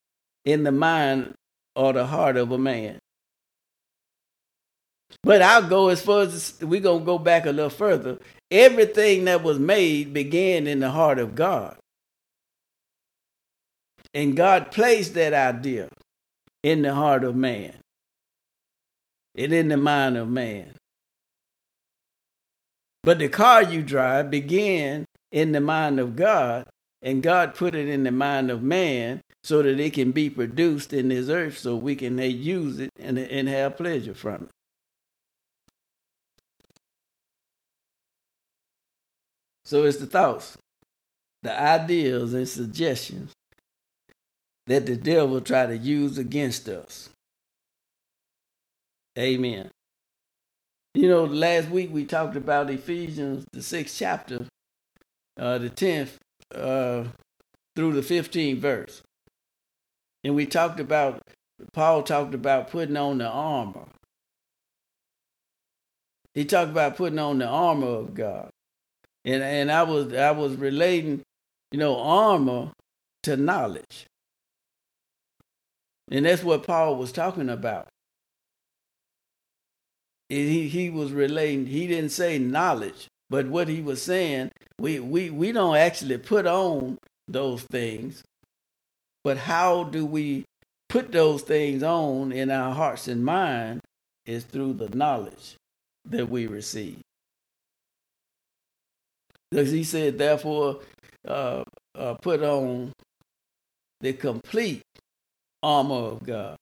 [0.44, 1.34] in the mind
[1.74, 3.00] or the heart of a man.
[5.24, 8.20] But I'll go as far as we're going to go back a little further.
[8.52, 11.78] Everything that was made began in the heart of God.
[14.14, 15.88] And God placed that idea
[16.64, 17.76] in the heart of man
[19.38, 20.74] and in the mind of man.
[23.04, 26.66] But the car you drive began in the mind of God,
[27.06, 30.92] and God put it in the mind of man so that it can be produced
[30.92, 34.50] in this earth so we can use it and, and have pleasure from it.
[39.66, 40.58] So it's the thoughts,
[41.44, 43.32] the ideas and suggestions
[44.66, 47.10] that the devil try to use against us.
[49.18, 49.70] Amen.
[50.96, 54.46] You know, last week we talked about Ephesians, the sixth chapter,
[55.38, 56.18] uh, the 10th
[56.54, 57.06] uh,
[57.76, 59.02] through the 15th verse.
[60.24, 61.22] And we talked about,
[61.74, 63.88] Paul talked about putting on the armor.
[66.34, 68.50] He talked about putting on the armor of God.
[69.24, 71.22] And, and I was I was relating,
[71.72, 72.72] you know, armor
[73.24, 74.06] to knowledge.
[76.12, 77.88] And that's what Paul was talking about.
[80.30, 85.30] He, he was relating, he didn't say knowledge, but what he was saying, we, we,
[85.30, 88.24] we don't actually put on those things,
[89.24, 90.46] but how do we
[90.90, 93.82] put those things on in our hearts and mind
[94.26, 95.56] is through the knowledge
[96.06, 97.00] that we receive.
[99.52, 100.80] Because he said, therefore,
[101.28, 101.64] uh,
[101.98, 102.92] uh, put on
[104.02, 104.82] the complete
[105.62, 106.56] armor of God.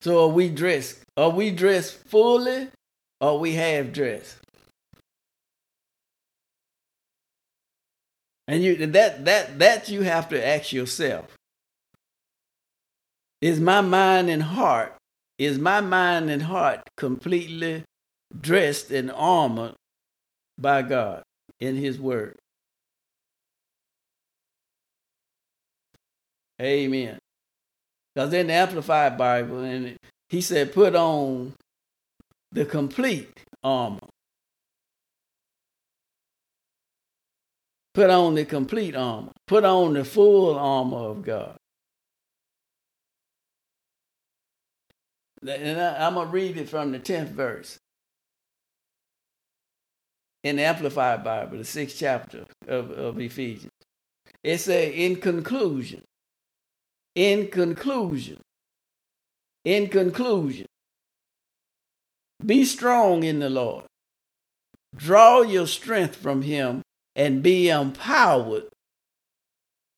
[0.00, 1.00] So are we dressed?
[1.16, 2.68] Are we dressed fully
[3.20, 4.38] or we half dressed?
[8.48, 11.36] And you that that that you have to ask yourself.
[13.40, 14.96] Is my mind and heart,
[15.38, 17.84] is my mind and heart completely
[18.40, 19.74] dressed and armored
[20.58, 21.22] by God
[21.60, 22.34] in his word?
[26.60, 27.18] Amen.
[28.14, 29.96] Because in the Amplified Bible, and
[30.28, 31.52] he said, put on
[32.50, 33.30] the complete
[33.62, 34.00] armor.
[37.94, 39.32] Put on the complete armor.
[39.46, 41.56] Put on the full armor of God.
[45.42, 47.78] And I, am going to read it from the 10th verse
[50.42, 53.72] in the Amplified Bible, the sixth chapter of, of Ephesians.
[54.42, 56.02] It says, in conclusion,
[57.14, 58.40] in conclusion,
[59.64, 60.66] in conclusion,
[62.44, 63.84] be strong in the Lord.
[64.96, 66.82] Draw your strength from Him
[67.18, 68.68] and be empowered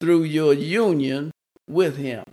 [0.00, 1.30] through your union
[1.68, 2.24] with Him.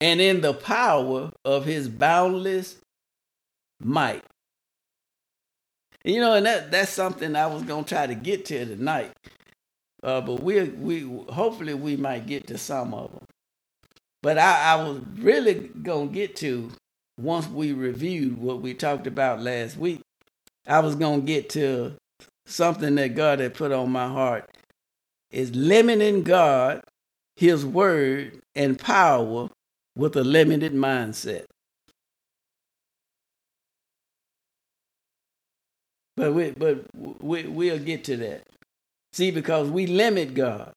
[0.00, 2.78] And in the power of His boundless
[3.80, 4.24] might.
[6.04, 9.12] You know, and that, that's something I was going to try to get to tonight.
[10.02, 11.02] Uh, but we we
[11.32, 13.24] hopefully we might get to some of them.
[14.20, 16.72] But I, I was really gonna get to
[17.20, 20.00] once we reviewed what we talked about last week.
[20.66, 21.94] I was gonna get to
[22.46, 24.50] something that God had put on my heart
[25.30, 26.82] is limiting God,
[27.36, 29.48] His Word, and power
[29.96, 31.44] with a limited mindset.
[36.16, 38.42] But we but we we'll get to that.
[39.12, 40.72] See, because we limit God.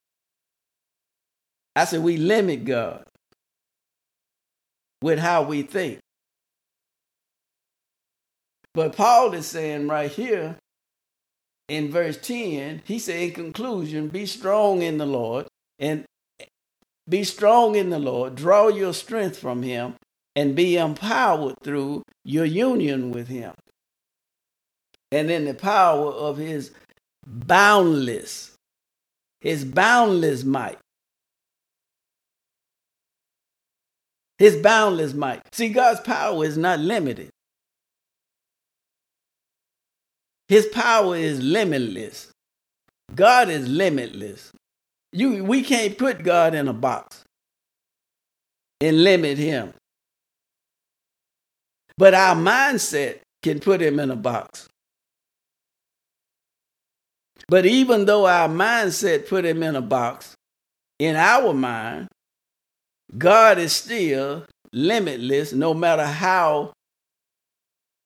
[1.75, 3.03] I said we limit God
[5.01, 5.99] with how we think.
[8.73, 10.57] But Paul is saying right here
[11.67, 15.47] in verse 10, he said, in conclusion, be strong in the Lord
[15.79, 16.05] and
[17.07, 19.95] be strong in the Lord, draw your strength from him,
[20.35, 23.53] and be empowered through your union with him.
[25.11, 26.71] And in the power of his
[27.25, 28.51] boundless,
[29.39, 30.77] his boundless might.
[34.37, 35.41] His boundless might.
[35.53, 37.29] See, God's power is not limited.
[40.47, 42.31] His power is limitless.
[43.13, 44.51] God is limitless.
[45.11, 47.23] You, we can't put God in a box
[48.81, 49.73] and limit him.
[51.97, 54.67] But our mindset can put him in a box.
[57.47, 60.33] But even though our mindset put him in a box,
[60.99, 62.07] in our mind,
[63.17, 66.73] God is still limitless no matter how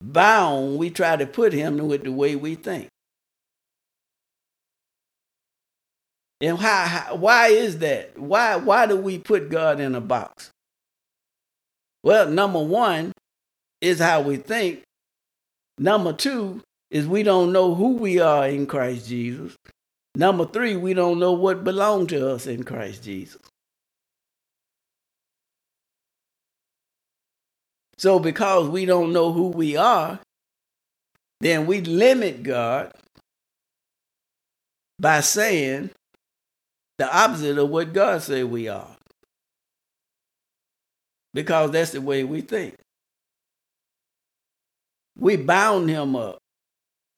[0.02, 2.88] bound we try to put him with the way we think.
[6.42, 8.18] And how, why is that?
[8.18, 10.52] Why why do we put God in a box?
[12.04, 13.12] Well, number one
[13.82, 14.84] is how we think.
[15.78, 19.56] Number two is we don't know who we are in Christ Jesus.
[20.16, 23.42] Number three, we don't know what belongs to us in Christ Jesus.
[28.00, 30.20] So, because we don't know who we are
[31.42, 32.92] then we limit God
[35.00, 35.92] by saying
[36.98, 38.96] the opposite of what God said we are.
[41.34, 42.76] Because that's the way we think.
[45.18, 46.40] We bound him up.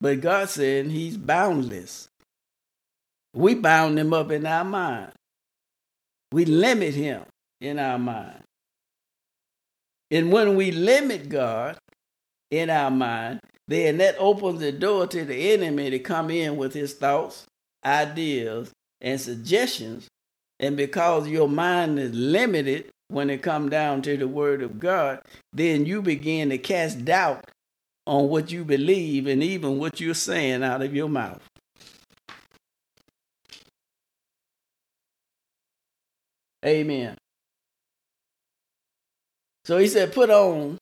[0.00, 2.08] But God said he's boundless.
[3.34, 5.12] We bound him up in our mind.
[6.32, 7.22] We limit him
[7.60, 8.41] in our mind.
[10.12, 11.78] And when we limit God
[12.50, 16.74] in our mind, then that opens the door to the enemy to come in with
[16.74, 17.46] his thoughts,
[17.84, 20.08] ideas, and suggestions.
[20.60, 25.22] And because your mind is limited when it comes down to the word of God,
[25.54, 27.50] then you begin to cast doubt
[28.06, 31.40] on what you believe and even what you're saying out of your mouth.
[36.64, 37.16] Amen.
[39.64, 40.78] So he said, put on,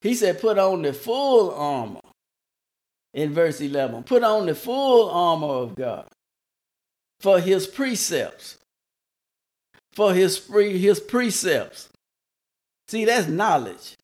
[0.00, 2.00] he said, put on the full armor
[3.14, 4.04] in verse 11.
[4.04, 6.06] Put on the full armor of God
[7.20, 8.58] for his precepts.
[9.92, 11.88] For his, pre, his precepts.
[12.86, 13.96] See, that's knowledge.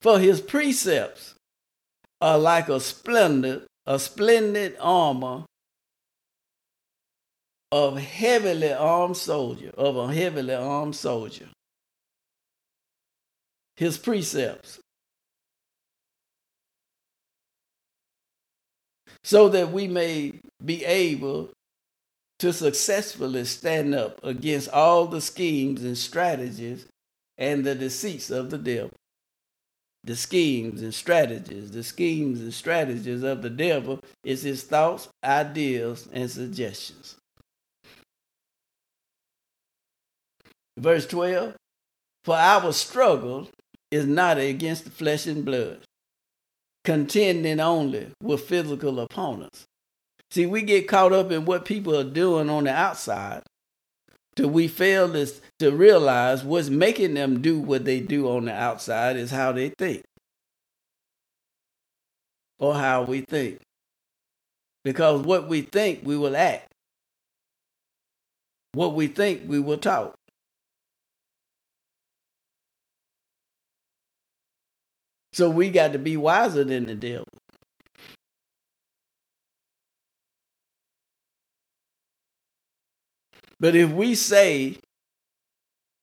[0.00, 1.34] For his precepts
[2.20, 5.44] are like a splendid, a splendid armor
[7.74, 11.48] of heavily armed soldier, of a heavily armed soldier.
[13.74, 14.78] His precepts.
[19.24, 21.50] So that we may be able
[22.38, 26.86] to successfully stand up against all the schemes and strategies
[27.36, 28.92] and the deceits of the devil.
[30.04, 36.08] The schemes and strategies, the schemes and strategies of the devil is his thoughts, ideas,
[36.12, 37.16] and suggestions.
[40.78, 41.54] Verse 12
[42.24, 43.48] For our struggle
[43.90, 45.80] is not against the flesh and blood,
[46.84, 49.64] contending only with physical opponents.
[50.30, 53.42] See, we get caught up in what people are doing on the outside
[54.34, 58.52] till we fail to, to realize what's making them do what they do on the
[58.52, 60.02] outside is how they think
[62.58, 63.60] or how we think.
[64.84, 66.72] Because what we think, we will act.
[68.72, 70.14] What we think, we will talk.
[75.34, 77.26] So we got to be wiser than the devil.
[83.58, 84.78] But if we say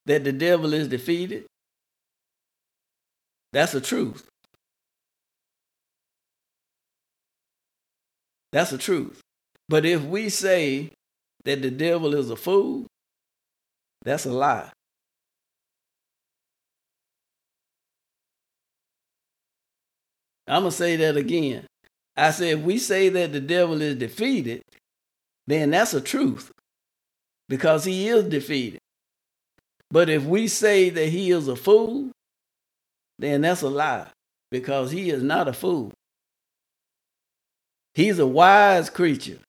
[0.06, 1.46] that the devil is defeated,
[3.54, 4.28] that's the truth.
[8.52, 9.22] That's the truth.
[9.70, 10.92] But if we say
[11.46, 12.86] that the devil is a fool,
[14.04, 14.72] that's a lie.
[20.48, 21.66] I'm going to say that again.
[22.16, 24.62] I said, if we say that the devil is defeated,
[25.48, 26.52] then that's a truth
[27.48, 28.80] because he is defeated.
[29.90, 32.12] But if we say that he is a fool,
[33.20, 34.08] then that's a lie
[34.50, 35.92] because he is not a fool.
[37.94, 39.40] He's a wise creature.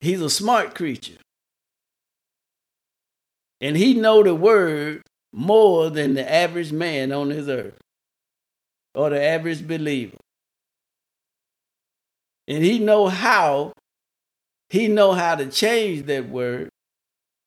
[0.00, 1.18] He's a smart creature.
[3.60, 7.78] And he know the word more than the average man on this earth
[8.94, 10.16] or the average believer.
[12.46, 13.72] And he know how
[14.68, 16.68] he know how to change that word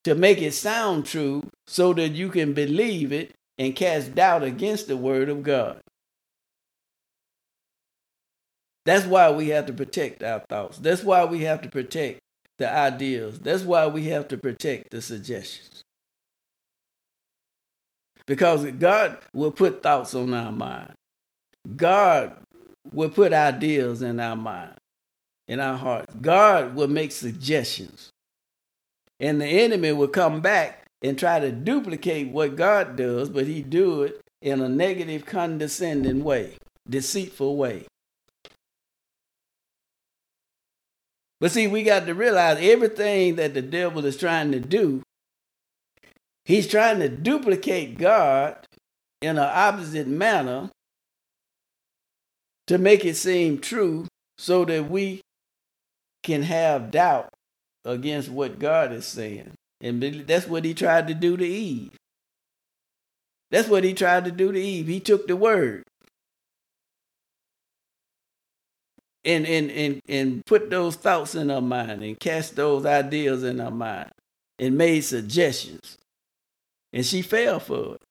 [0.04, 4.88] to make it sound true so that you can believe it and cast doubt against
[4.88, 5.82] the word of God.
[8.86, 10.78] That's why we have to protect our thoughts.
[10.78, 12.20] That's why we have to protect
[12.58, 13.40] the ideas.
[13.40, 15.84] That's why we have to protect the suggestions.
[18.26, 20.94] Because God will put thoughts on our mind.
[21.76, 22.38] God
[22.94, 24.74] will put ideas in our mind,
[25.48, 26.14] in our hearts.
[26.22, 28.10] God will make suggestions.
[29.20, 33.62] And the enemy will come back and try to duplicate what God does, but he
[33.62, 36.58] do it in a negative, condescending way,
[36.88, 37.86] deceitful way.
[41.40, 45.04] But see, we got to realize everything that the devil is trying to do,
[46.46, 48.58] he's trying to duplicate God
[49.22, 50.72] in an opposite manner
[52.68, 54.08] to make it seem true
[54.38, 55.22] so that we
[56.24, 57.30] can have doubt
[57.86, 59.54] against what God is saying.
[59.82, 61.92] And that's what he tried to do to Eve.
[63.52, 64.88] That's what he tried to do to Eve.
[64.88, 65.84] He took the word
[69.26, 73.60] and and and and put those thoughts in her mind and cast those ideas in
[73.60, 74.12] her mind
[74.60, 75.98] and made suggestions.
[76.94, 78.02] And she fell for it.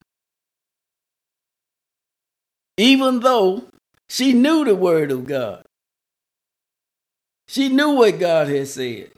[2.76, 3.64] even though
[4.08, 5.64] she knew the word of God.
[7.48, 9.10] She knew what God had said.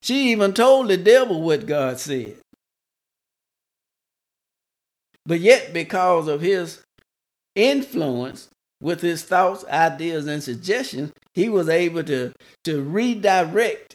[0.00, 2.36] She even told the devil what God said.
[5.24, 6.82] But yet, because of his
[7.54, 8.48] influence
[8.80, 12.32] with his thoughts, ideas, and suggestions, he was able to,
[12.64, 13.94] to redirect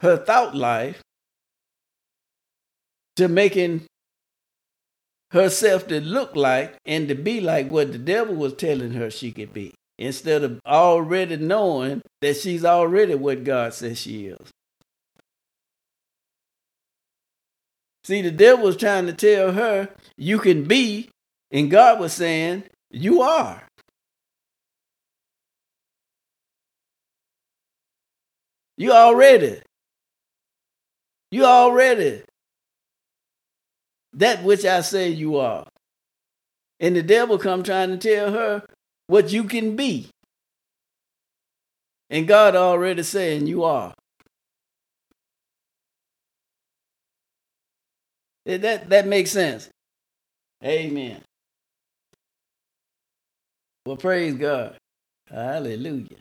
[0.00, 1.02] her thought life
[3.16, 3.82] to making
[5.32, 9.30] herself to look like and to be like what the devil was telling her she
[9.32, 14.50] could be instead of already knowing that she's already what God says she is.
[18.04, 21.10] See, the devil was trying to tell her you can be,
[21.50, 23.62] and God was saying you are.
[28.78, 29.60] You already.
[31.30, 32.22] You already
[34.12, 35.66] that which I say you are.
[36.78, 38.62] And the devil come trying to tell her
[39.06, 40.08] what you can be.
[42.08, 43.94] And God already saying you are.
[48.46, 49.68] That that makes sense.
[50.64, 51.22] Amen.
[53.86, 54.76] Well, praise God.
[55.28, 56.18] Hallelujah.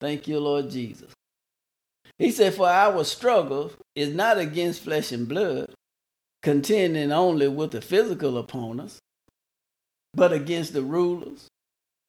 [0.00, 1.12] Thank you, Lord Jesus.
[2.18, 5.72] He said, For our struggle is not against flesh and blood,
[6.44, 8.98] contending only with the physical opponents,
[10.12, 11.48] but against the rulers,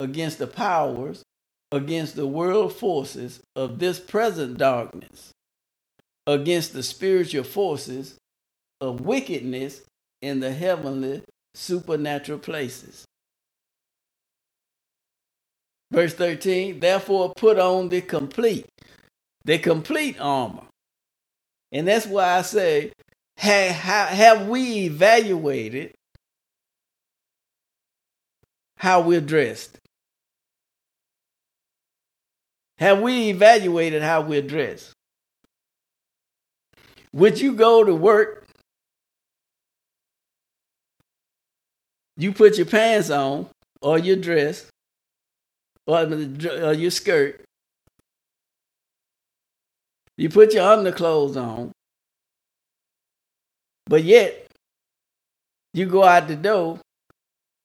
[0.02, 1.24] against the powers,
[1.72, 5.32] against the world forces of this present darkness,
[6.28, 8.18] against the spiritual forces
[8.82, 9.84] of wickedness
[10.22, 11.24] in the heavenly
[11.54, 13.06] supernatural places.
[15.92, 18.66] Verse 13, therefore put on the complete,
[19.46, 20.64] the complete armor.
[21.72, 22.92] And that's why I say
[23.38, 25.94] have, have we evaluated
[28.78, 29.78] how we're dressed?
[32.78, 34.92] Have we evaluated how we're dressed?
[37.14, 38.46] Would you go to work?
[42.18, 43.48] You put your pants on
[43.82, 44.68] or your dress
[45.86, 47.42] or, or your skirt.
[50.18, 51.72] You put your underclothes on.
[53.88, 54.48] But yet,
[55.74, 56.80] you go out the door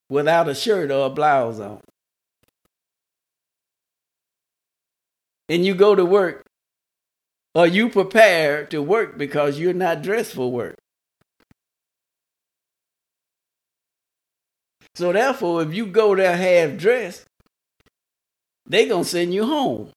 [0.08, 1.80] without a shirt or a blouse on.
[5.48, 6.44] And you go to work,
[7.54, 10.76] or you prepare to work because you're not dressed for work.
[14.94, 17.24] So therefore, if you go there half dressed,
[18.66, 19.90] they're gonna send you home.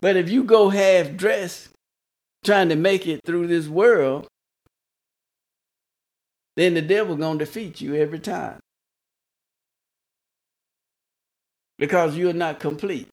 [0.00, 1.68] But if you go half dressed,
[2.44, 4.26] trying to make it through this world,
[6.56, 8.58] then the devil gonna defeat you every time.
[11.78, 13.08] Because you're not complete.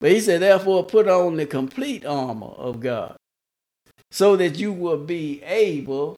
[0.00, 3.16] But he said, therefore, put on the complete armor of God
[4.10, 6.16] so that you will be able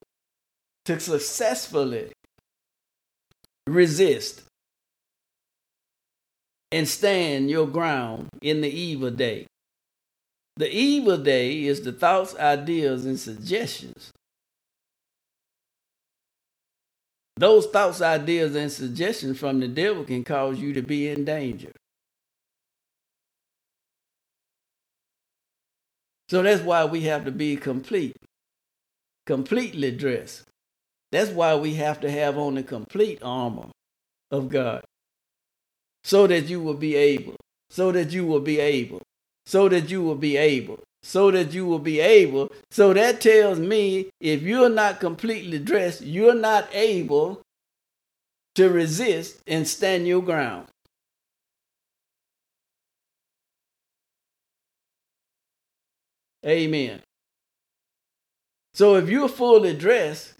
[0.85, 2.11] to successfully
[3.67, 4.43] resist
[6.71, 9.45] and stand your ground in the evil day.
[10.57, 14.11] The evil day is the thoughts, ideas, and suggestions.
[17.37, 21.71] Those thoughts, ideas, and suggestions from the devil can cause you to be in danger.
[26.29, 28.15] So that's why we have to be complete,
[29.25, 30.43] completely dressed.
[31.11, 33.71] That's why we have to have on the complete armor
[34.29, 34.83] of God
[36.03, 37.35] so that you will be able,
[37.69, 39.01] so that you will be able,
[39.45, 42.51] so that you will be able, so that you will be able.
[42.69, 47.41] So that tells me if you're not completely dressed, you're not able
[48.55, 50.67] to resist and stand your ground.
[56.45, 57.01] Amen.
[58.73, 60.33] So if you're fully dressed,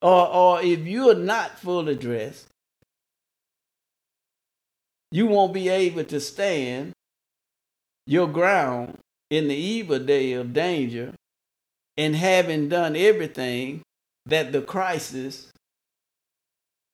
[0.00, 2.46] or, or if you're not fully dressed,
[5.10, 6.92] you won't be able to stand
[8.06, 8.98] your ground
[9.30, 11.12] in the evil day of danger
[11.96, 13.82] and having done everything
[14.26, 15.48] that the crisis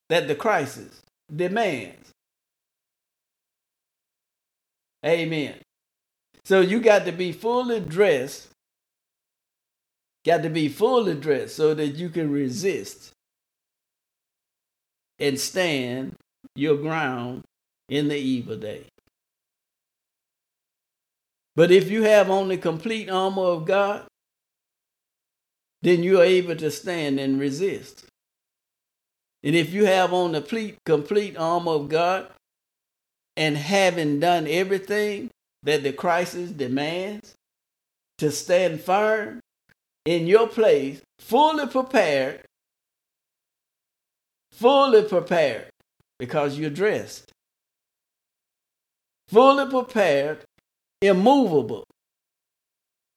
[0.09, 1.03] that the crisis
[1.35, 2.11] demands.
[5.05, 5.55] Amen.
[6.45, 8.49] So you got to be fully dressed
[10.27, 13.13] got to be fully dressed so that you can resist
[15.21, 16.17] and stand
[16.57, 17.45] your ground
[17.89, 18.87] in the evil day.
[21.55, 24.07] But if you have on the complete armor of God,
[25.83, 28.05] then you are able to stand and resist.
[29.43, 32.29] And if you have on the complete, armor of God
[33.37, 35.31] and having done everything
[35.63, 37.35] that the crisis demands
[38.19, 39.41] to stand firm
[40.05, 42.43] in your place, fully prepared,
[44.53, 45.69] fully prepared
[46.19, 47.31] because you're dressed,
[49.29, 50.45] fully prepared,
[51.01, 51.85] immovable,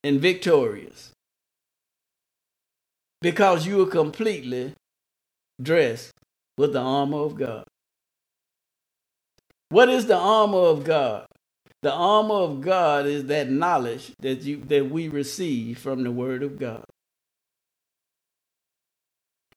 [0.03, 1.11] and victorious
[3.21, 4.73] because you are completely
[5.61, 6.11] dressed
[6.57, 7.65] with the armor of God.
[9.69, 11.25] What is the armor of God?
[11.81, 16.43] The armor of God is that knowledge that you that we receive from the word
[16.43, 16.83] of God.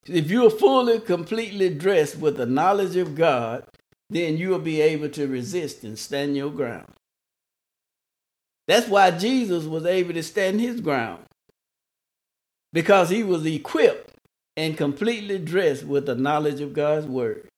[0.07, 3.65] If you are fully, completely dressed with the knowledge of God,
[4.13, 6.93] then you will be able to resist and stand your ground.
[8.69, 11.25] That's why Jesus was able to stand his ground.
[12.73, 14.13] Because he was equipped
[14.57, 17.49] and completely dressed with the knowledge of God's word.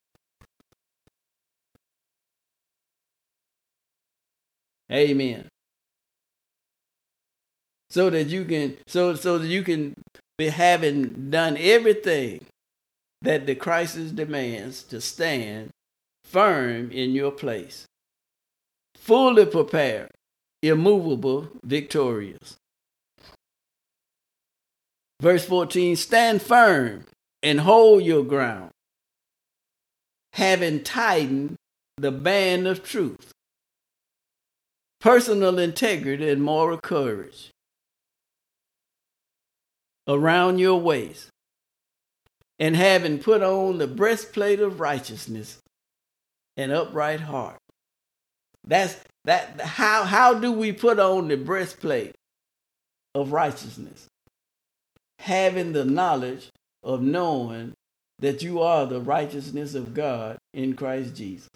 [4.91, 5.49] Amen.
[7.91, 9.95] So that you can so so that you can
[10.37, 12.45] be having done everything
[13.23, 15.71] that the crisis demands to stand
[16.35, 17.87] firm in your place.
[18.97, 20.11] Fully prepared,
[20.65, 22.57] immovable, victorious.
[25.23, 27.05] Verse 14 Stand firm
[27.41, 28.73] and hold your ground,
[30.33, 31.55] having tightened
[31.99, 33.31] the band of truth
[35.01, 37.51] personal integrity and moral courage
[40.09, 41.29] around your waist,
[42.59, 45.61] and having put on the breastplate of righteousness
[46.57, 47.59] and upright heart.
[48.67, 52.15] That's that how how do we put on the breastplate
[53.15, 54.07] of righteousness?
[55.21, 56.51] Having the knowledge
[56.83, 57.75] of knowing
[58.21, 61.49] that you are the righteousness of God in Christ Jesus.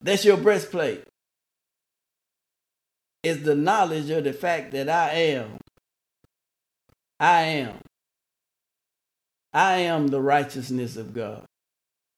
[0.00, 1.04] That's your breastplate
[3.22, 5.58] It's the knowledge of the fact that I am.
[7.20, 7.76] I am.
[9.52, 11.44] I am the righteousness of God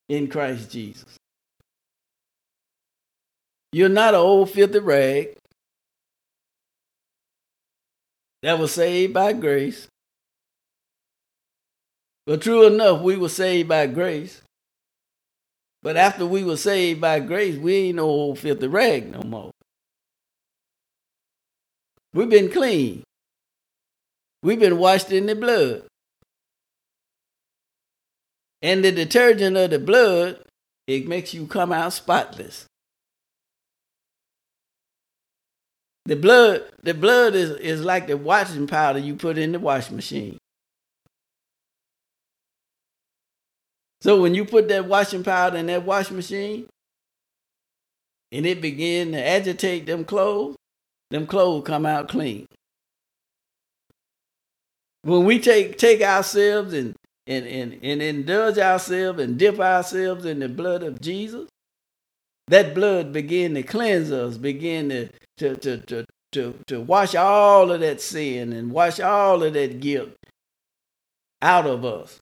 [0.09, 1.17] in Christ Jesus.
[3.73, 5.37] You're not an old filthy rag
[8.43, 9.89] that was saved by grace.
[12.27, 14.41] But true enough, we were saved by grace.
[15.83, 19.51] But after we were saved by grace, we ain't no old filthy rag no more.
[22.13, 23.03] We've been clean.
[24.43, 25.85] We've been washed in the blood.
[28.67, 30.43] And the detergent of the blood,
[30.89, 32.67] it makes you come out spotless.
[36.07, 39.93] The blood, the blood is, is like the washing powder you put in the wash
[39.93, 40.39] machine.
[44.01, 46.67] So when you put that washing powder in that wash machine
[48.33, 50.57] and it begin to agitate them clothes,
[51.13, 52.47] them clothes come out clean.
[55.03, 56.97] When we take take ourselves and
[57.27, 61.49] and, and, and indulge ourselves and dip ourselves in the blood of Jesus,
[62.49, 65.09] that blood begin to cleanse us, begin to
[65.39, 69.81] to, to, to, to, to wash all of that sin and wash all of that
[69.81, 70.11] guilt
[71.43, 72.21] out of us.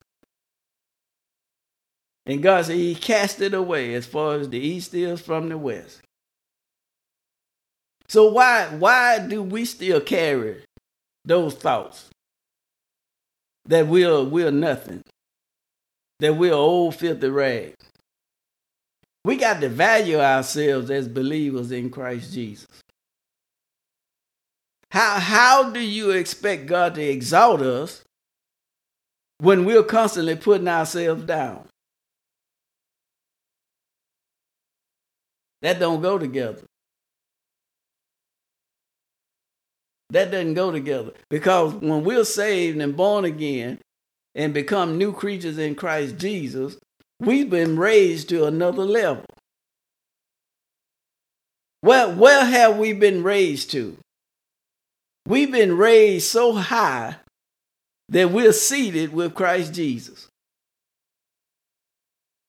[2.27, 5.59] And God said he cast it away as far as the east is from the
[5.59, 6.01] west.
[8.09, 10.63] So why why do we still carry
[11.25, 12.11] those thoughts
[13.67, 15.03] that we're we're nothing,
[16.21, 17.75] that we're old filthy rag?
[19.25, 22.67] We got to value ourselves as believers in Christ Jesus.
[24.91, 28.03] How how do you expect God to exalt us
[29.39, 31.67] when we're constantly putting ourselves down?
[35.63, 36.63] That don't go together.
[40.11, 41.13] That doesn't go together.
[41.31, 43.79] Because when we're saved and born again
[44.35, 46.77] and become new creatures in Christ Jesus,
[47.21, 49.25] we've been raised to another level.
[51.83, 53.97] Well, where have we been raised to?
[55.27, 57.17] We've been raised so high
[58.09, 60.29] that we're seated with Christ Jesus.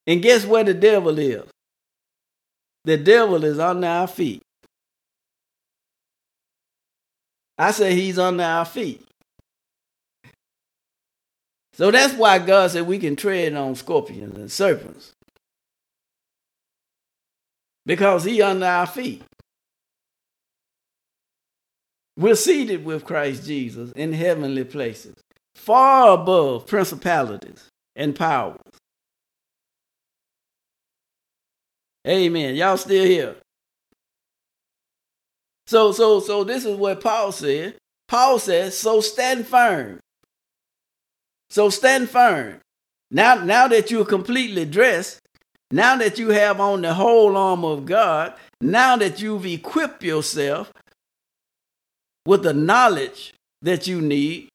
[0.08, 1.44] And guess where the devil is?
[2.84, 4.42] The devil is under our feet.
[7.58, 9.02] I say he's under our feet.
[11.74, 15.12] So that's why God said we can tread on scorpions and serpents.
[17.86, 19.24] Because he under our feet.
[22.18, 25.16] We're seated with Christ Jesus in heavenly places.
[25.56, 28.60] far above principalities and powers.
[32.08, 32.56] Amen.
[32.56, 33.36] Y'all still here?
[35.68, 37.76] So, so, so this is what Paul said.
[38.08, 40.00] Paul says, so stand firm.
[41.50, 42.60] So stand firm.
[43.12, 45.20] Now, now that you're completely dressed,
[45.72, 50.72] now that you have on the whole armor of God, now that you've equipped yourself
[52.26, 54.50] with the knowledge that you need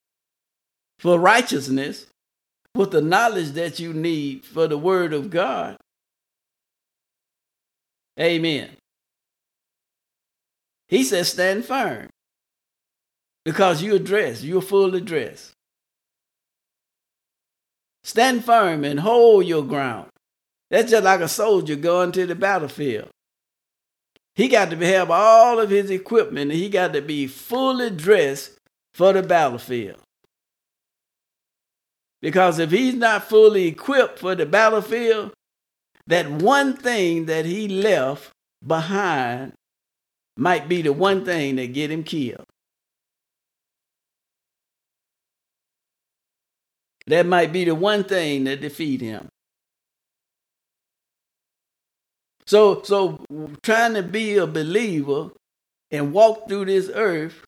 [0.99, 2.07] for righteousness,
[2.75, 5.77] with the knowledge that you need for the word of God.
[8.19, 8.71] Amen.
[10.91, 12.09] He says, stand firm
[13.45, 15.53] because you're dressed, you're fully dressed.
[18.03, 20.09] Stand firm and hold your ground.
[20.69, 23.09] That's just like a soldier going to the battlefield.
[24.35, 28.59] He got to have all of his equipment and he got to be fully dressed
[28.93, 29.99] for the battlefield.
[32.21, 35.33] Because if he's not fully equipped for the battlefield,
[36.09, 38.31] that one thing that he left
[38.67, 39.53] behind
[40.41, 42.47] might be the one thing that get him killed.
[47.07, 49.29] That might be the one thing that defeat him.
[52.47, 53.23] So, so
[53.63, 55.31] trying to be a believer
[55.91, 57.45] and walk through this earth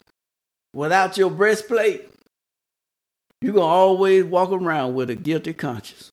[0.74, 2.11] without your breastplate,
[3.40, 6.11] you're to always walk around with a guilty conscience.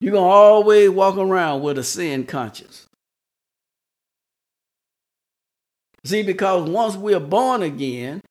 [0.00, 2.88] You're to always walk around with a sin conscience.
[6.04, 8.22] See, because once we're born again,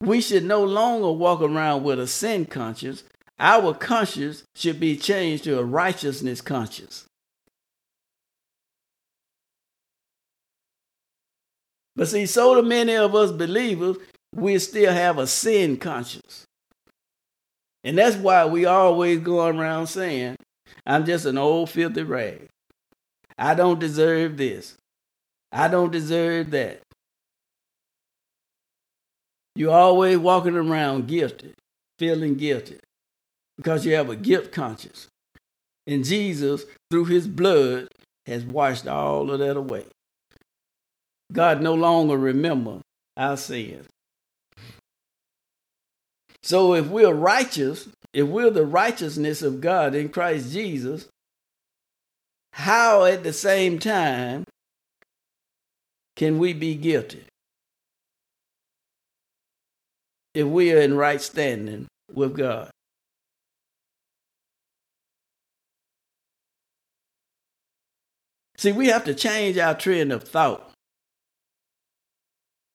[0.00, 3.04] we should no longer walk around with a sin conscience,
[3.38, 7.06] our conscience should be changed to a righteousness conscience.
[11.96, 13.96] But see, so many of us believers,
[14.34, 16.44] we still have a sin conscience.
[17.84, 20.36] And that's why we always go around saying,
[20.86, 22.48] I'm just an old filthy rag.
[23.38, 24.76] I don't deserve this.
[25.52, 26.80] I don't deserve that.
[29.60, 31.52] You're always walking around guilty,
[31.98, 32.78] feeling guilty
[33.58, 35.06] because you have a guilt conscience.
[35.86, 37.88] And Jesus, through his blood,
[38.24, 39.84] has washed all of that away.
[41.30, 42.80] God no longer remember
[43.18, 43.86] our sins.
[46.42, 51.06] So if we're righteous, if we're the righteousness of God in Christ Jesus,
[52.54, 54.44] how at the same time
[56.16, 57.24] can we be guilty?
[60.34, 62.70] If we are in right standing with God.
[68.56, 70.70] See, we have to change our trend of thought.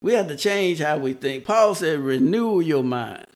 [0.01, 1.45] We have to change how we think.
[1.45, 3.27] Paul said, renew your mind.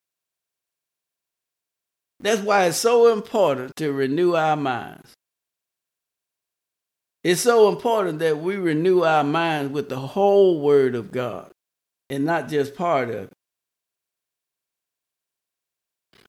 [2.20, 5.14] That's why it's so important to renew our minds.
[7.24, 11.52] It's so important that we renew our minds with the whole Word of God
[12.10, 13.34] and not just part of it.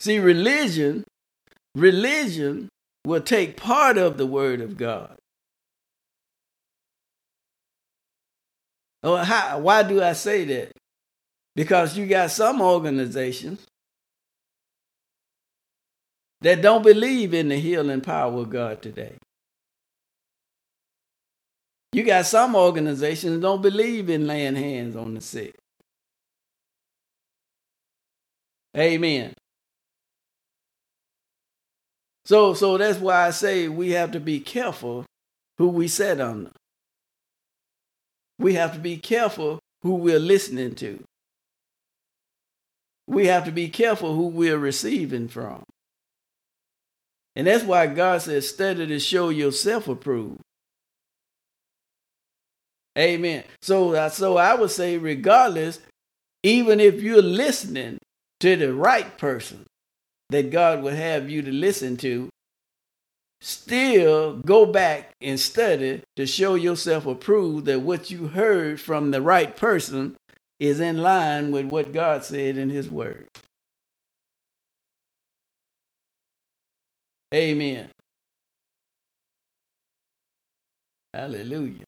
[0.01, 1.05] See, religion,
[1.75, 2.69] religion
[3.07, 5.17] will take part of the Word of God
[9.03, 10.73] Oh, how, why do I say that?
[11.57, 13.67] Because you got some organizations
[16.43, 19.17] that don't believe in the healing power of God today.
[21.93, 25.55] You got some organizations that don't believe in laying hands on the sick.
[28.77, 29.35] Amen.
[32.31, 35.05] So so that's why I say we have to be careful
[35.59, 36.53] who we set under
[38.39, 41.03] we have to be careful who we're listening to.
[43.09, 45.65] We have to be careful who we're receiving from.
[47.35, 50.41] And that's why God says, study to show yourself approved.
[52.97, 53.45] Amen.
[53.61, 55.81] So, so I would say, regardless,
[56.43, 57.99] even if you're listening
[58.41, 59.67] to the right person
[60.31, 62.31] that God would have you to listen to,
[63.41, 69.23] still go back and study to show yourself approved that what you heard from the
[69.23, 70.17] right person
[70.61, 73.29] is in line with what God said in His Word.
[77.35, 77.91] Amen.
[81.15, 81.87] Hallelujah.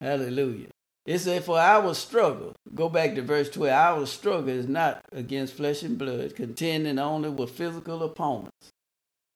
[0.00, 0.68] Hallelujah.
[1.08, 5.54] It said, For our struggle, go back to verse 12, our struggle is not against
[5.54, 8.70] flesh and blood, contending only with physical opponents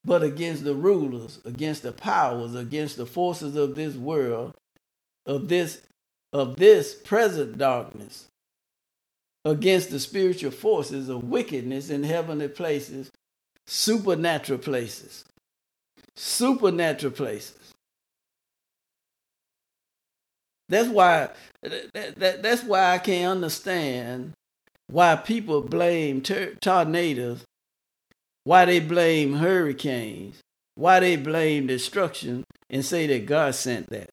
[0.05, 4.55] but against the rulers, against the powers, against the forces of this world,
[5.27, 5.83] of this
[6.33, 8.27] of this present darkness,
[9.45, 13.11] against the spiritual forces of wickedness in heavenly places,
[13.67, 15.25] supernatural places.
[16.17, 17.62] Supernatural places.
[20.73, 21.29] That's why
[21.63, 24.33] that, that, that's why I can't understand
[24.89, 27.45] why people blame ter- tornadoes,
[28.45, 30.41] why they blame hurricanes,
[30.75, 34.09] why they blame destruction and say that God sent that.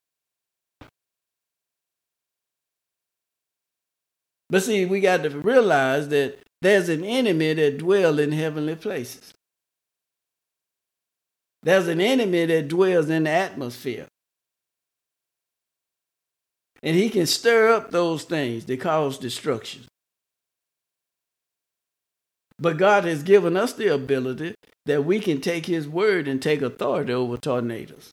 [4.49, 9.33] But see, we got to realize that there's an enemy that dwells in heavenly places.
[11.63, 14.07] There's an enemy that dwells in the atmosphere.
[16.81, 19.83] And he can stir up those things that cause destruction.
[22.57, 24.55] But God has given us the ability
[24.85, 28.11] that we can take his word and take authority over tornadoes.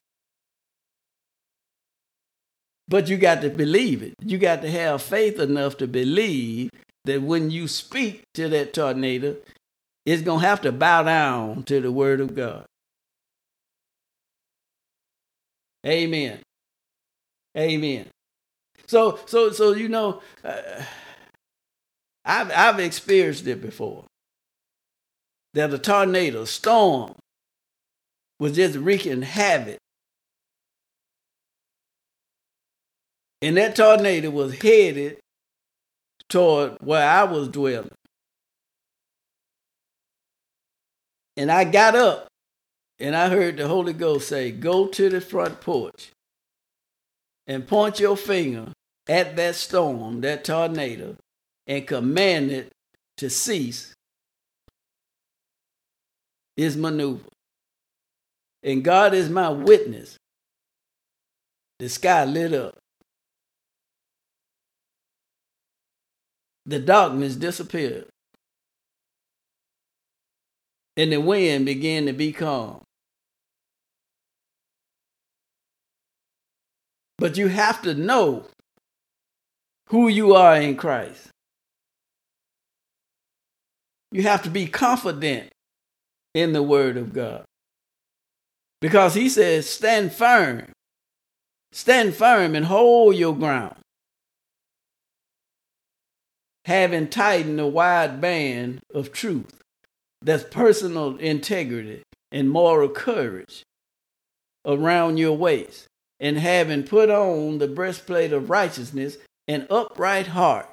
[2.87, 4.13] But you got to believe it.
[4.21, 6.69] You got to have faith enough to believe
[7.03, 9.35] that when you speak to that tornado,
[10.05, 12.65] it's going to have to bow down to the word of God.
[15.85, 16.39] Amen.
[17.57, 18.07] Amen.
[18.87, 20.83] So, so, so you know, uh,
[22.25, 24.05] I've I've experienced it before.
[25.53, 27.13] That a tornado, storm,
[28.39, 29.77] was just wreaking havoc,
[33.41, 35.17] and that tornado was headed
[36.29, 37.91] toward where I was dwelling.
[41.35, 42.27] And I got up
[42.99, 46.11] and I heard the Holy Ghost say, Go to the front porch
[47.45, 48.73] and point your finger
[49.07, 51.15] at that storm, that tornado,
[51.65, 52.71] and command it
[53.17, 53.93] to cease
[56.55, 57.27] his maneuver.
[58.63, 60.17] And God is my witness.
[61.79, 62.75] The sky lit up.
[66.65, 68.07] The darkness disappeared.
[70.97, 72.81] And the wind began to be calm.
[77.19, 78.47] But you have to know
[79.87, 81.29] who you are in Christ.
[84.11, 85.49] You have to be confident
[86.33, 87.43] in the Word of God.
[88.79, 90.71] Because He says, stand firm.
[91.71, 93.75] Stand firm and hold your ground.
[96.65, 99.61] Having tightened the wide band of truth,
[100.21, 103.63] that's personal integrity and moral courage
[104.65, 105.87] around your waist,
[106.19, 109.17] and having put on the breastplate of righteousness
[109.47, 110.67] an upright heart.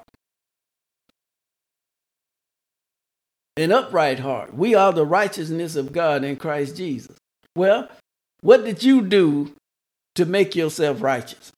[3.57, 4.53] An upright heart.
[4.53, 7.15] We are the righteousness of God in Christ Jesus.
[7.55, 7.87] Well,
[8.41, 9.53] what did you do
[10.15, 11.51] to make yourself righteous?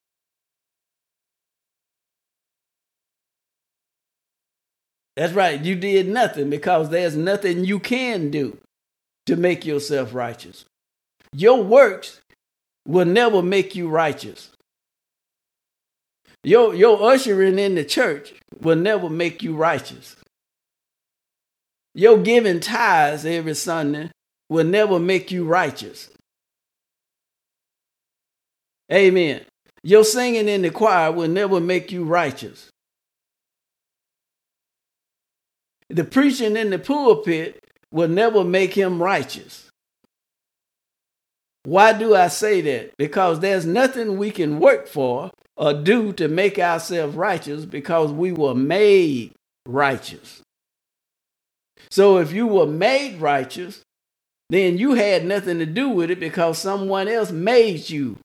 [5.15, 5.59] That's right.
[5.59, 8.59] You did nothing because there's nothing you can do
[9.26, 10.65] to make yourself righteous.
[11.34, 12.22] Your works
[12.88, 14.51] will never make you righteous.
[16.44, 20.16] Your, your ushering in the church will never make you righteous.
[21.94, 24.12] Your giving tithes every Sunday
[24.50, 26.10] will never make you righteous.
[28.92, 29.42] Amen.
[29.84, 32.70] Your singing in the choir will never make you righteous.
[35.90, 37.60] The preaching in the pulpit
[37.92, 39.70] will never make him righteous.
[41.64, 42.96] Why do I say that?
[42.98, 48.32] Because there's nothing we can work for or do to make ourselves righteous because we
[48.32, 49.34] were made
[49.66, 50.41] righteous.
[51.89, 53.82] So if you were made righteous,
[54.49, 58.18] then you had nothing to do with it because someone else made you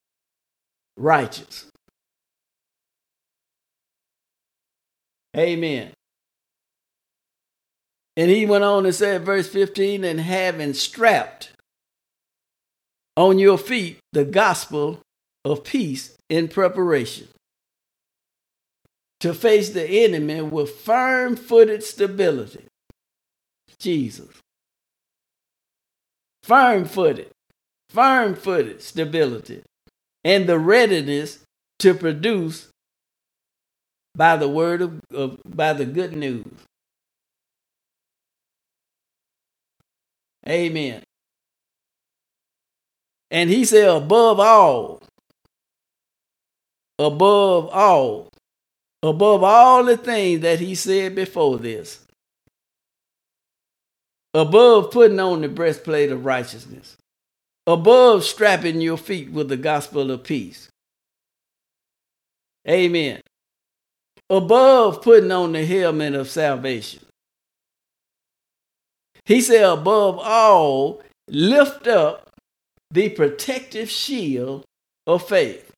[0.96, 1.66] righteous.
[5.36, 5.92] Amen.
[8.16, 11.50] And he went on to say, verse 15, and having strapped
[13.16, 15.00] on your feet the gospel
[15.44, 17.28] of peace in preparation
[19.20, 22.64] to face the enemy with firm footed stability.
[23.78, 24.30] Jesus.
[26.42, 27.28] Firm footed,
[27.90, 29.62] firm footed stability,
[30.24, 31.40] and the readiness
[31.80, 32.68] to produce
[34.14, 36.46] by the word of, of by the good news.
[40.48, 41.02] Amen.
[43.30, 45.02] And he said, above all,
[46.98, 48.28] above all,
[49.02, 52.00] above all the things that he said before this,
[54.34, 56.96] above putting on the breastplate of righteousness,
[57.66, 60.68] above strapping your feet with the gospel of peace.
[62.68, 63.20] Amen.
[64.30, 67.00] above putting on the helmet of salvation.
[69.26, 72.30] He said, above all, lift up
[72.90, 74.64] the protective shield
[75.06, 75.71] of faith.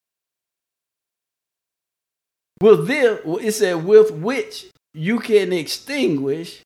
[2.64, 6.62] With this, it said, with which you can extinguish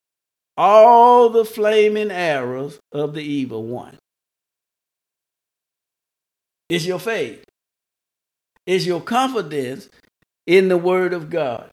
[0.57, 3.99] all the flaming arrows of the evil one.
[6.69, 7.43] It's your faith.
[8.65, 9.89] It's your confidence
[10.47, 11.69] in the word of God.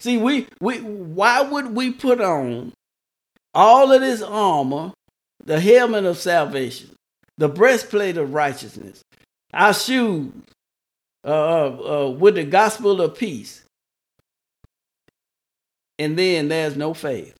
[0.00, 2.72] See, we, we why would we put on
[3.54, 4.94] all of this armor,
[5.44, 6.90] the helmet of salvation,
[7.36, 9.00] the breastplate of righteousness,
[9.54, 10.32] our shoes
[11.24, 13.64] uh, uh, uh, with the gospel of peace,
[15.98, 17.34] and then there's no faith.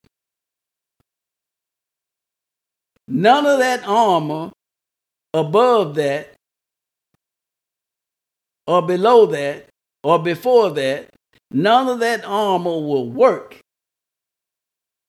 [3.07, 4.51] None of that armor
[5.33, 6.35] above that,
[8.67, 9.69] or below that,
[10.03, 11.09] or before that,
[11.51, 13.61] none of that armor will work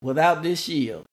[0.02, 1.06] without this shield.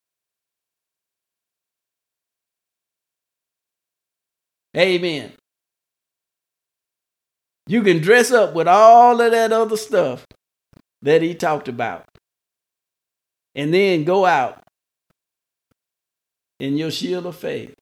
[4.76, 5.32] Amen.
[7.66, 10.24] You can dress up with all of that other stuff
[11.02, 12.04] that he talked about
[13.54, 14.62] and then go out
[16.60, 17.74] and your shield of faith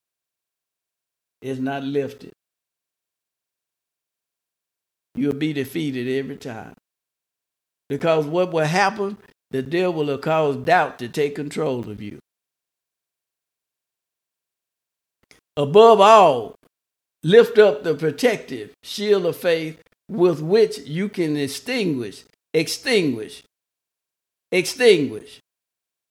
[1.42, 2.32] is not lifted.
[5.14, 6.74] You'll be defeated every time.
[7.88, 9.18] Because what will happen
[9.50, 12.18] the devil will cause doubt to take control of you.
[15.56, 16.56] Above all,
[17.24, 23.42] lift up the protective shield of faith with which you can extinguish, extinguish,
[24.52, 25.40] extinguish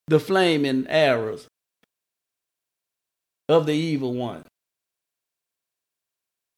[0.08, 1.48] the flaming arrows
[3.48, 4.44] of the evil one.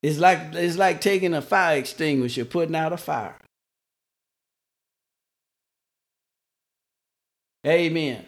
[0.01, 3.37] It's like it's like taking a fire extinguisher, putting out a fire.
[7.65, 8.25] Amen.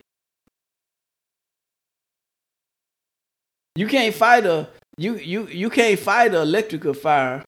[3.76, 7.44] You can't fight a you you you can't fight an electrical fire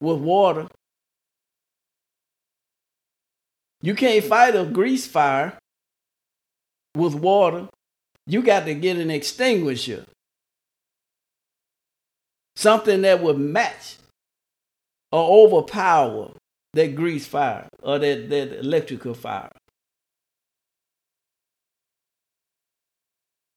[0.00, 0.68] with water.
[3.82, 5.58] You can't fight a grease fire
[6.96, 7.68] with water.
[8.26, 10.04] You got to get an extinguisher.
[12.56, 13.96] Something that would match
[15.12, 16.32] or overpower
[16.74, 19.50] that grease fire or that, that electrical fire.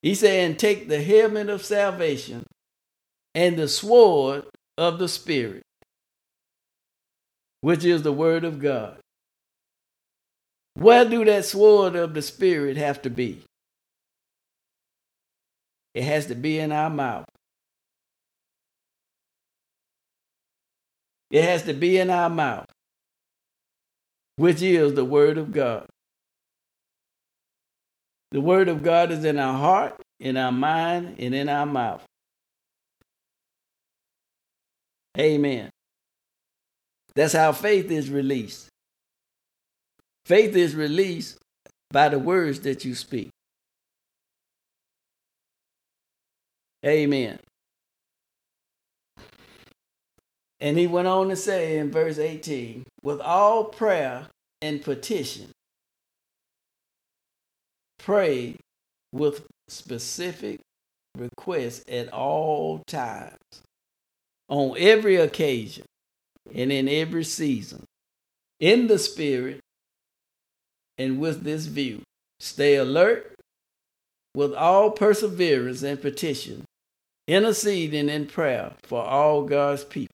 [0.02, 2.46] He said, and take the helmet of salvation
[3.34, 4.46] and the sword
[4.78, 5.64] of the Spirit,
[7.62, 8.98] which is the word of God.
[10.76, 13.44] Where do that sword of the Spirit have to be?
[15.94, 17.26] It has to be in our mouth.
[21.30, 22.66] It has to be in our mouth,
[24.36, 25.86] which is the word of God.
[28.32, 32.04] The word of God is in our heart, in our mind, and in our mouth.
[35.18, 35.70] Amen.
[37.16, 38.68] That's how faith is released.
[40.26, 41.38] Faith is released
[41.92, 43.30] by the words that you speak.
[46.86, 47.40] Amen.
[50.60, 54.28] And he went on to say in verse 18, with all prayer
[54.62, 55.50] and petition,
[57.98, 58.56] Pray
[59.12, 60.60] with specific
[61.16, 63.38] requests at all times,
[64.52, 65.86] on every occasion,
[66.54, 67.86] and in every season,
[68.60, 69.62] in the Spirit,
[70.98, 72.02] and with this view.
[72.40, 73.34] Stay alert
[74.36, 76.66] with all perseverance and petition,
[77.28, 80.14] interceding in prayer for all God's people.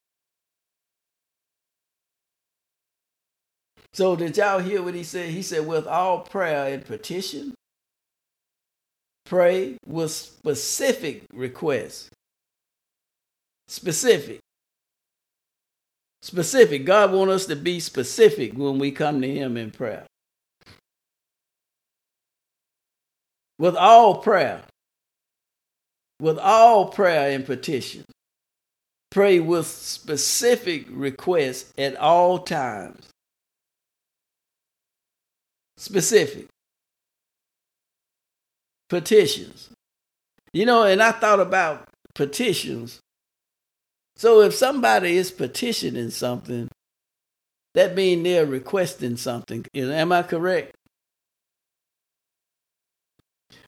[3.94, 5.30] So, did y'all hear what he said?
[5.30, 7.56] He said, with all prayer and petition,
[9.26, 12.10] pray with specific requests.
[13.68, 14.40] Specific.
[16.22, 16.86] Specific.
[16.86, 20.06] God wants us to be specific when we come to Him in prayer.
[23.60, 24.64] With all prayer,
[26.20, 28.04] with all prayer and petition,
[29.10, 33.10] pray with specific requests at all times.
[35.78, 36.48] Specific
[38.90, 39.70] petitions.
[40.54, 43.00] You know, and I thought about petitions.
[44.18, 46.70] So if somebody is petitioning something,
[47.76, 49.66] that means they're requesting something.
[49.76, 50.76] Am I correct?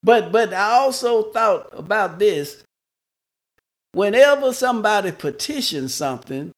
[0.02, 2.64] But but I also thought about this.
[3.92, 6.52] Whenever somebody petitions something,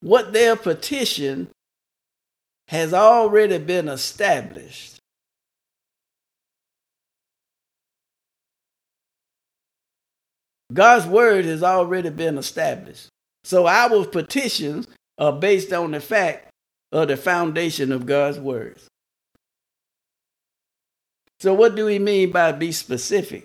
[0.00, 1.48] what their petition
[2.68, 4.91] has already been established.
[10.72, 13.08] God's word has already been established.
[13.44, 16.48] So our petitions are based on the fact
[16.92, 18.86] of the foundation of God's words.
[21.40, 23.42] So, what do we mean by be specific?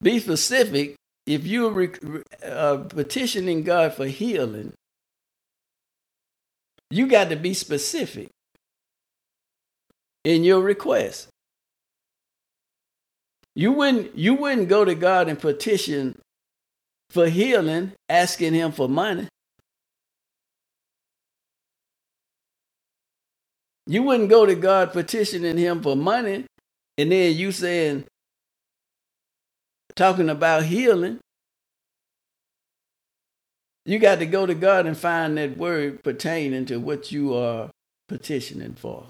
[0.00, 0.96] Be specific
[1.26, 1.92] if you're
[2.44, 4.72] uh, petitioning God for healing,
[6.90, 8.28] you got to be specific
[10.24, 11.28] in your request.
[13.54, 16.18] You wouldn't you wouldn't go to God and petition
[17.10, 19.28] for healing asking him for money.
[23.86, 26.46] You wouldn't go to God petitioning him for money
[26.98, 28.04] and then you saying
[29.96, 31.20] talking about healing.
[33.86, 37.70] You got to go to God and find that word pertaining to what you are
[38.08, 39.06] petitioning for.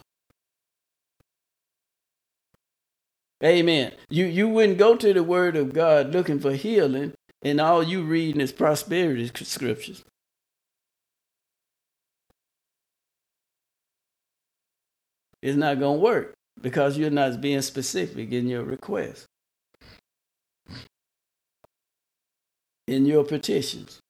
[3.43, 3.93] Amen.
[4.11, 8.03] You you wouldn't go to the word of God looking for healing and all you
[8.03, 10.05] reading is prosperity scriptures.
[15.43, 19.27] It's not to work because you're not being specific in your request,
[22.87, 24.01] in your petitions.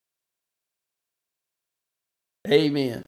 [2.49, 3.05] Amen.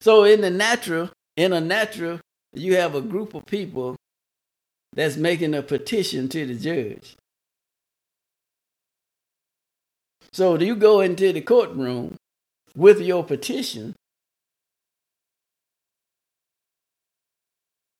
[0.00, 2.18] So in the natural, in a natural,
[2.52, 3.96] you have a group of people
[4.92, 7.16] that's making a petition to the judge.
[10.32, 12.16] So do you go into the courtroom
[12.74, 13.94] with your petition,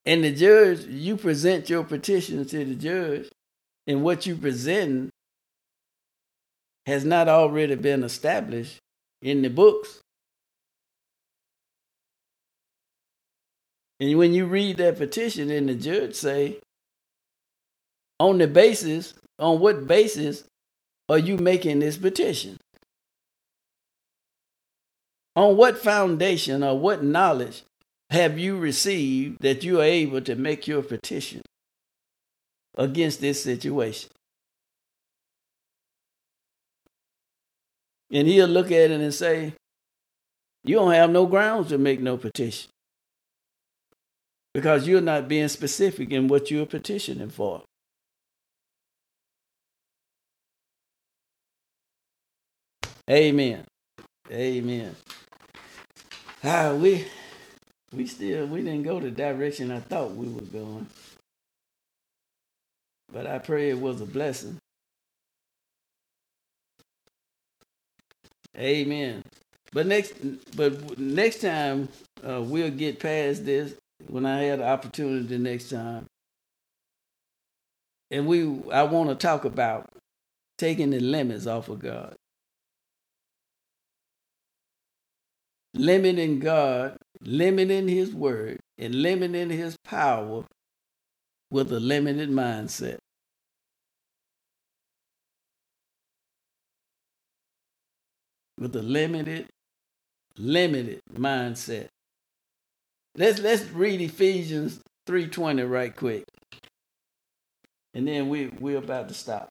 [0.04, 3.28] and the judge, you present your petition to the judge,
[3.86, 5.10] and what you present
[6.86, 8.78] has not already been established
[9.20, 10.01] in the books.
[14.02, 16.58] And when you read that petition and the judge say,
[18.18, 20.42] on the basis, on what basis
[21.08, 22.56] are you making this petition?
[25.36, 27.62] On what foundation or what knowledge
[28.10, 31.42] have you received that you are able to make your petition
[32.76, 34.10] against this situation?
[38.10, 39.54] And he'll look at it and say,
[40.64, 42.71] You don't have no grounds to make no petition
[44.54, 47.62] because you're not being specific in what you're petitioning for.
[53.10, 53.64] Amen.
[54.30, 54.94] Amen.
[56.44, 57.04] Ah, we
[57.92, 60.86] we still we didn't go the direction I thought we were going.
[63.12, 64.58] But I pray it was a blessing.
[68.56, 69.22] Amen.
[69.72, 70.14] But next,
[70.56, 71.88] but next time
[72.26, 73.74] uh, we'll get past this
[74.08, 76.06] when I had the opportunity the next time.
[78.10, 79.86] And we, I want to talk about
[80.58, 82.14] taking the limits off of God.
[85.74, 90.44] Limiting God, limiting His word, and limiting His power
[91.50, 92.98] with a limited mindset.
[98.58, 99.48] With a limited,
[100.36, 101.88] limited mindset.
[103.14, 106.24] Let's let's read Ephesians 3:20 right quick.
[107.94, 109.48] And then we we're about to stop.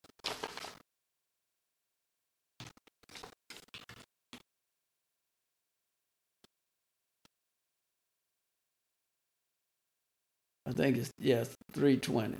[10.65, 12.38] I think it's yes, 320.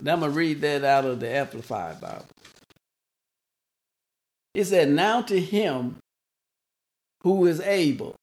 [0.00, 2.26] Now I'm gonna read that out of the Amplified Bible.
[4.52, 5.96] It said, Now to him
[7.22, 8.14] who is able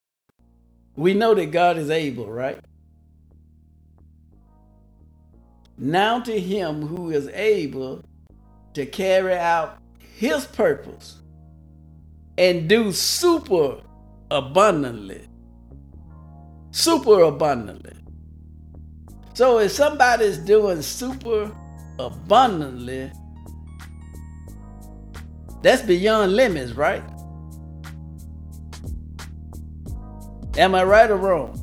[0.96, 2.60] we know that God is able, right?
[5.78, 8.04] Now to him who is able
[8.74, 9.78] to carry out
[10.16, 11.20] his purpose
[12.38, 13.82] and do super
[14.30, 15.28] abundantly.
[16.72, 17.94] Super abundantly.
[19.34, 21.52] So if somebody's doing super
[21.98, 23.12] abundantly,
[25.62, 27.04] that's beyond limits, right?
[30.58, 31.60] Am I right or wrong?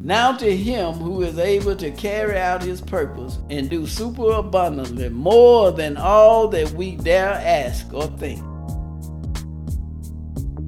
[0.00, 5.08] Now to him who is able to carry out his purpose and do super abundantly
[5.08, 8.40] more than all that we dare ask or think.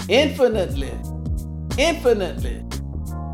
[0.09, 0.93] Infinitely,
[1.77, 2.65] infinitely,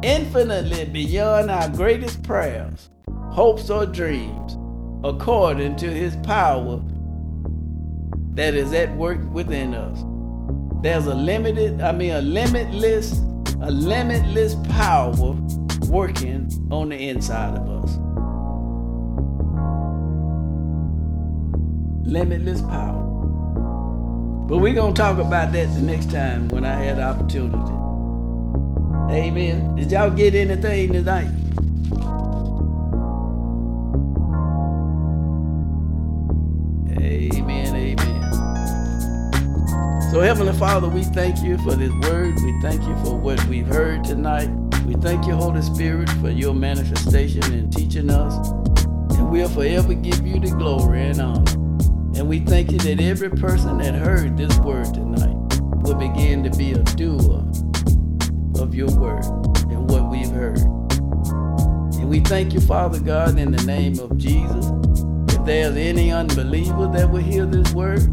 [0.03, 2.91] infinitely beyond our greatest prayers,
[3.31, 4.59] hopes, or dreams,
[5.05, 6.83] according to his power
[8.35, 10.03] that is at work within us.
[10.85, 13.19] There's a limited, I mean, a limitless,
[13.63, 15.33] a limitless power
[15.89, 17.97] working on the inside of us.
[22.07, 23.03] Limitless power.
[24.47, 27.57] But we're going to talk about that the next time when I had the opportunity.
[29.11, 29.77] Amen.
[29.77, 31.31] Did y'all get anything tonight?
[40.15, 42.37] So, Heavenly Father, we thank you for this word.
[42.37, 44.47] We thank you for what we've heard tonight.
[44.87, 48.49] We thank you, Holy Spirit, for your manifestation and teaching us.
[49.17, 51.51] And we'll forever give you the glory and honor.
[52.17, 55.35] And we thank you that every person that heard this word tonight
[55.83, 57.43] will begin to be a doer
[58.63, 59.25] of your word
[59.69, 60.59] and what we've heard.
[61.99, 64.67] And we thank you, Father God, in the name of Jesus.
[65.37, 68.07] If there's any unbeliever that will hear this word,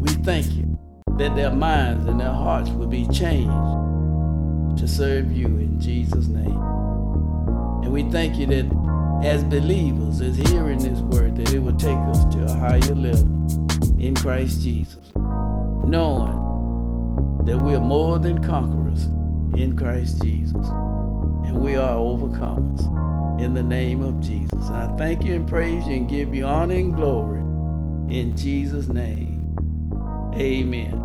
[0.00, 0.61] we thank you
[1.22, 3.46] that their minds and their hearts will be changed
[4.76, 6.60] to serve you in Jesus' name.
[7.84, 11.96] And we thank you that as believers, as hearing this word, that it will take
[11.96, 16.32] us to a higher level in Christ Jesus, knowing
[17.44, 19.04] that we're more than conquerors
[19.54, 20.66] in Christ Jesus.
[20.66, 24.70] And we are overcomers in the name of Jesus.
[24.70, 27.38] I thank you and praise you and give you honor and glory
[28.12, 29.54] in Jesus' name.
[30.34, 31.01] Amen.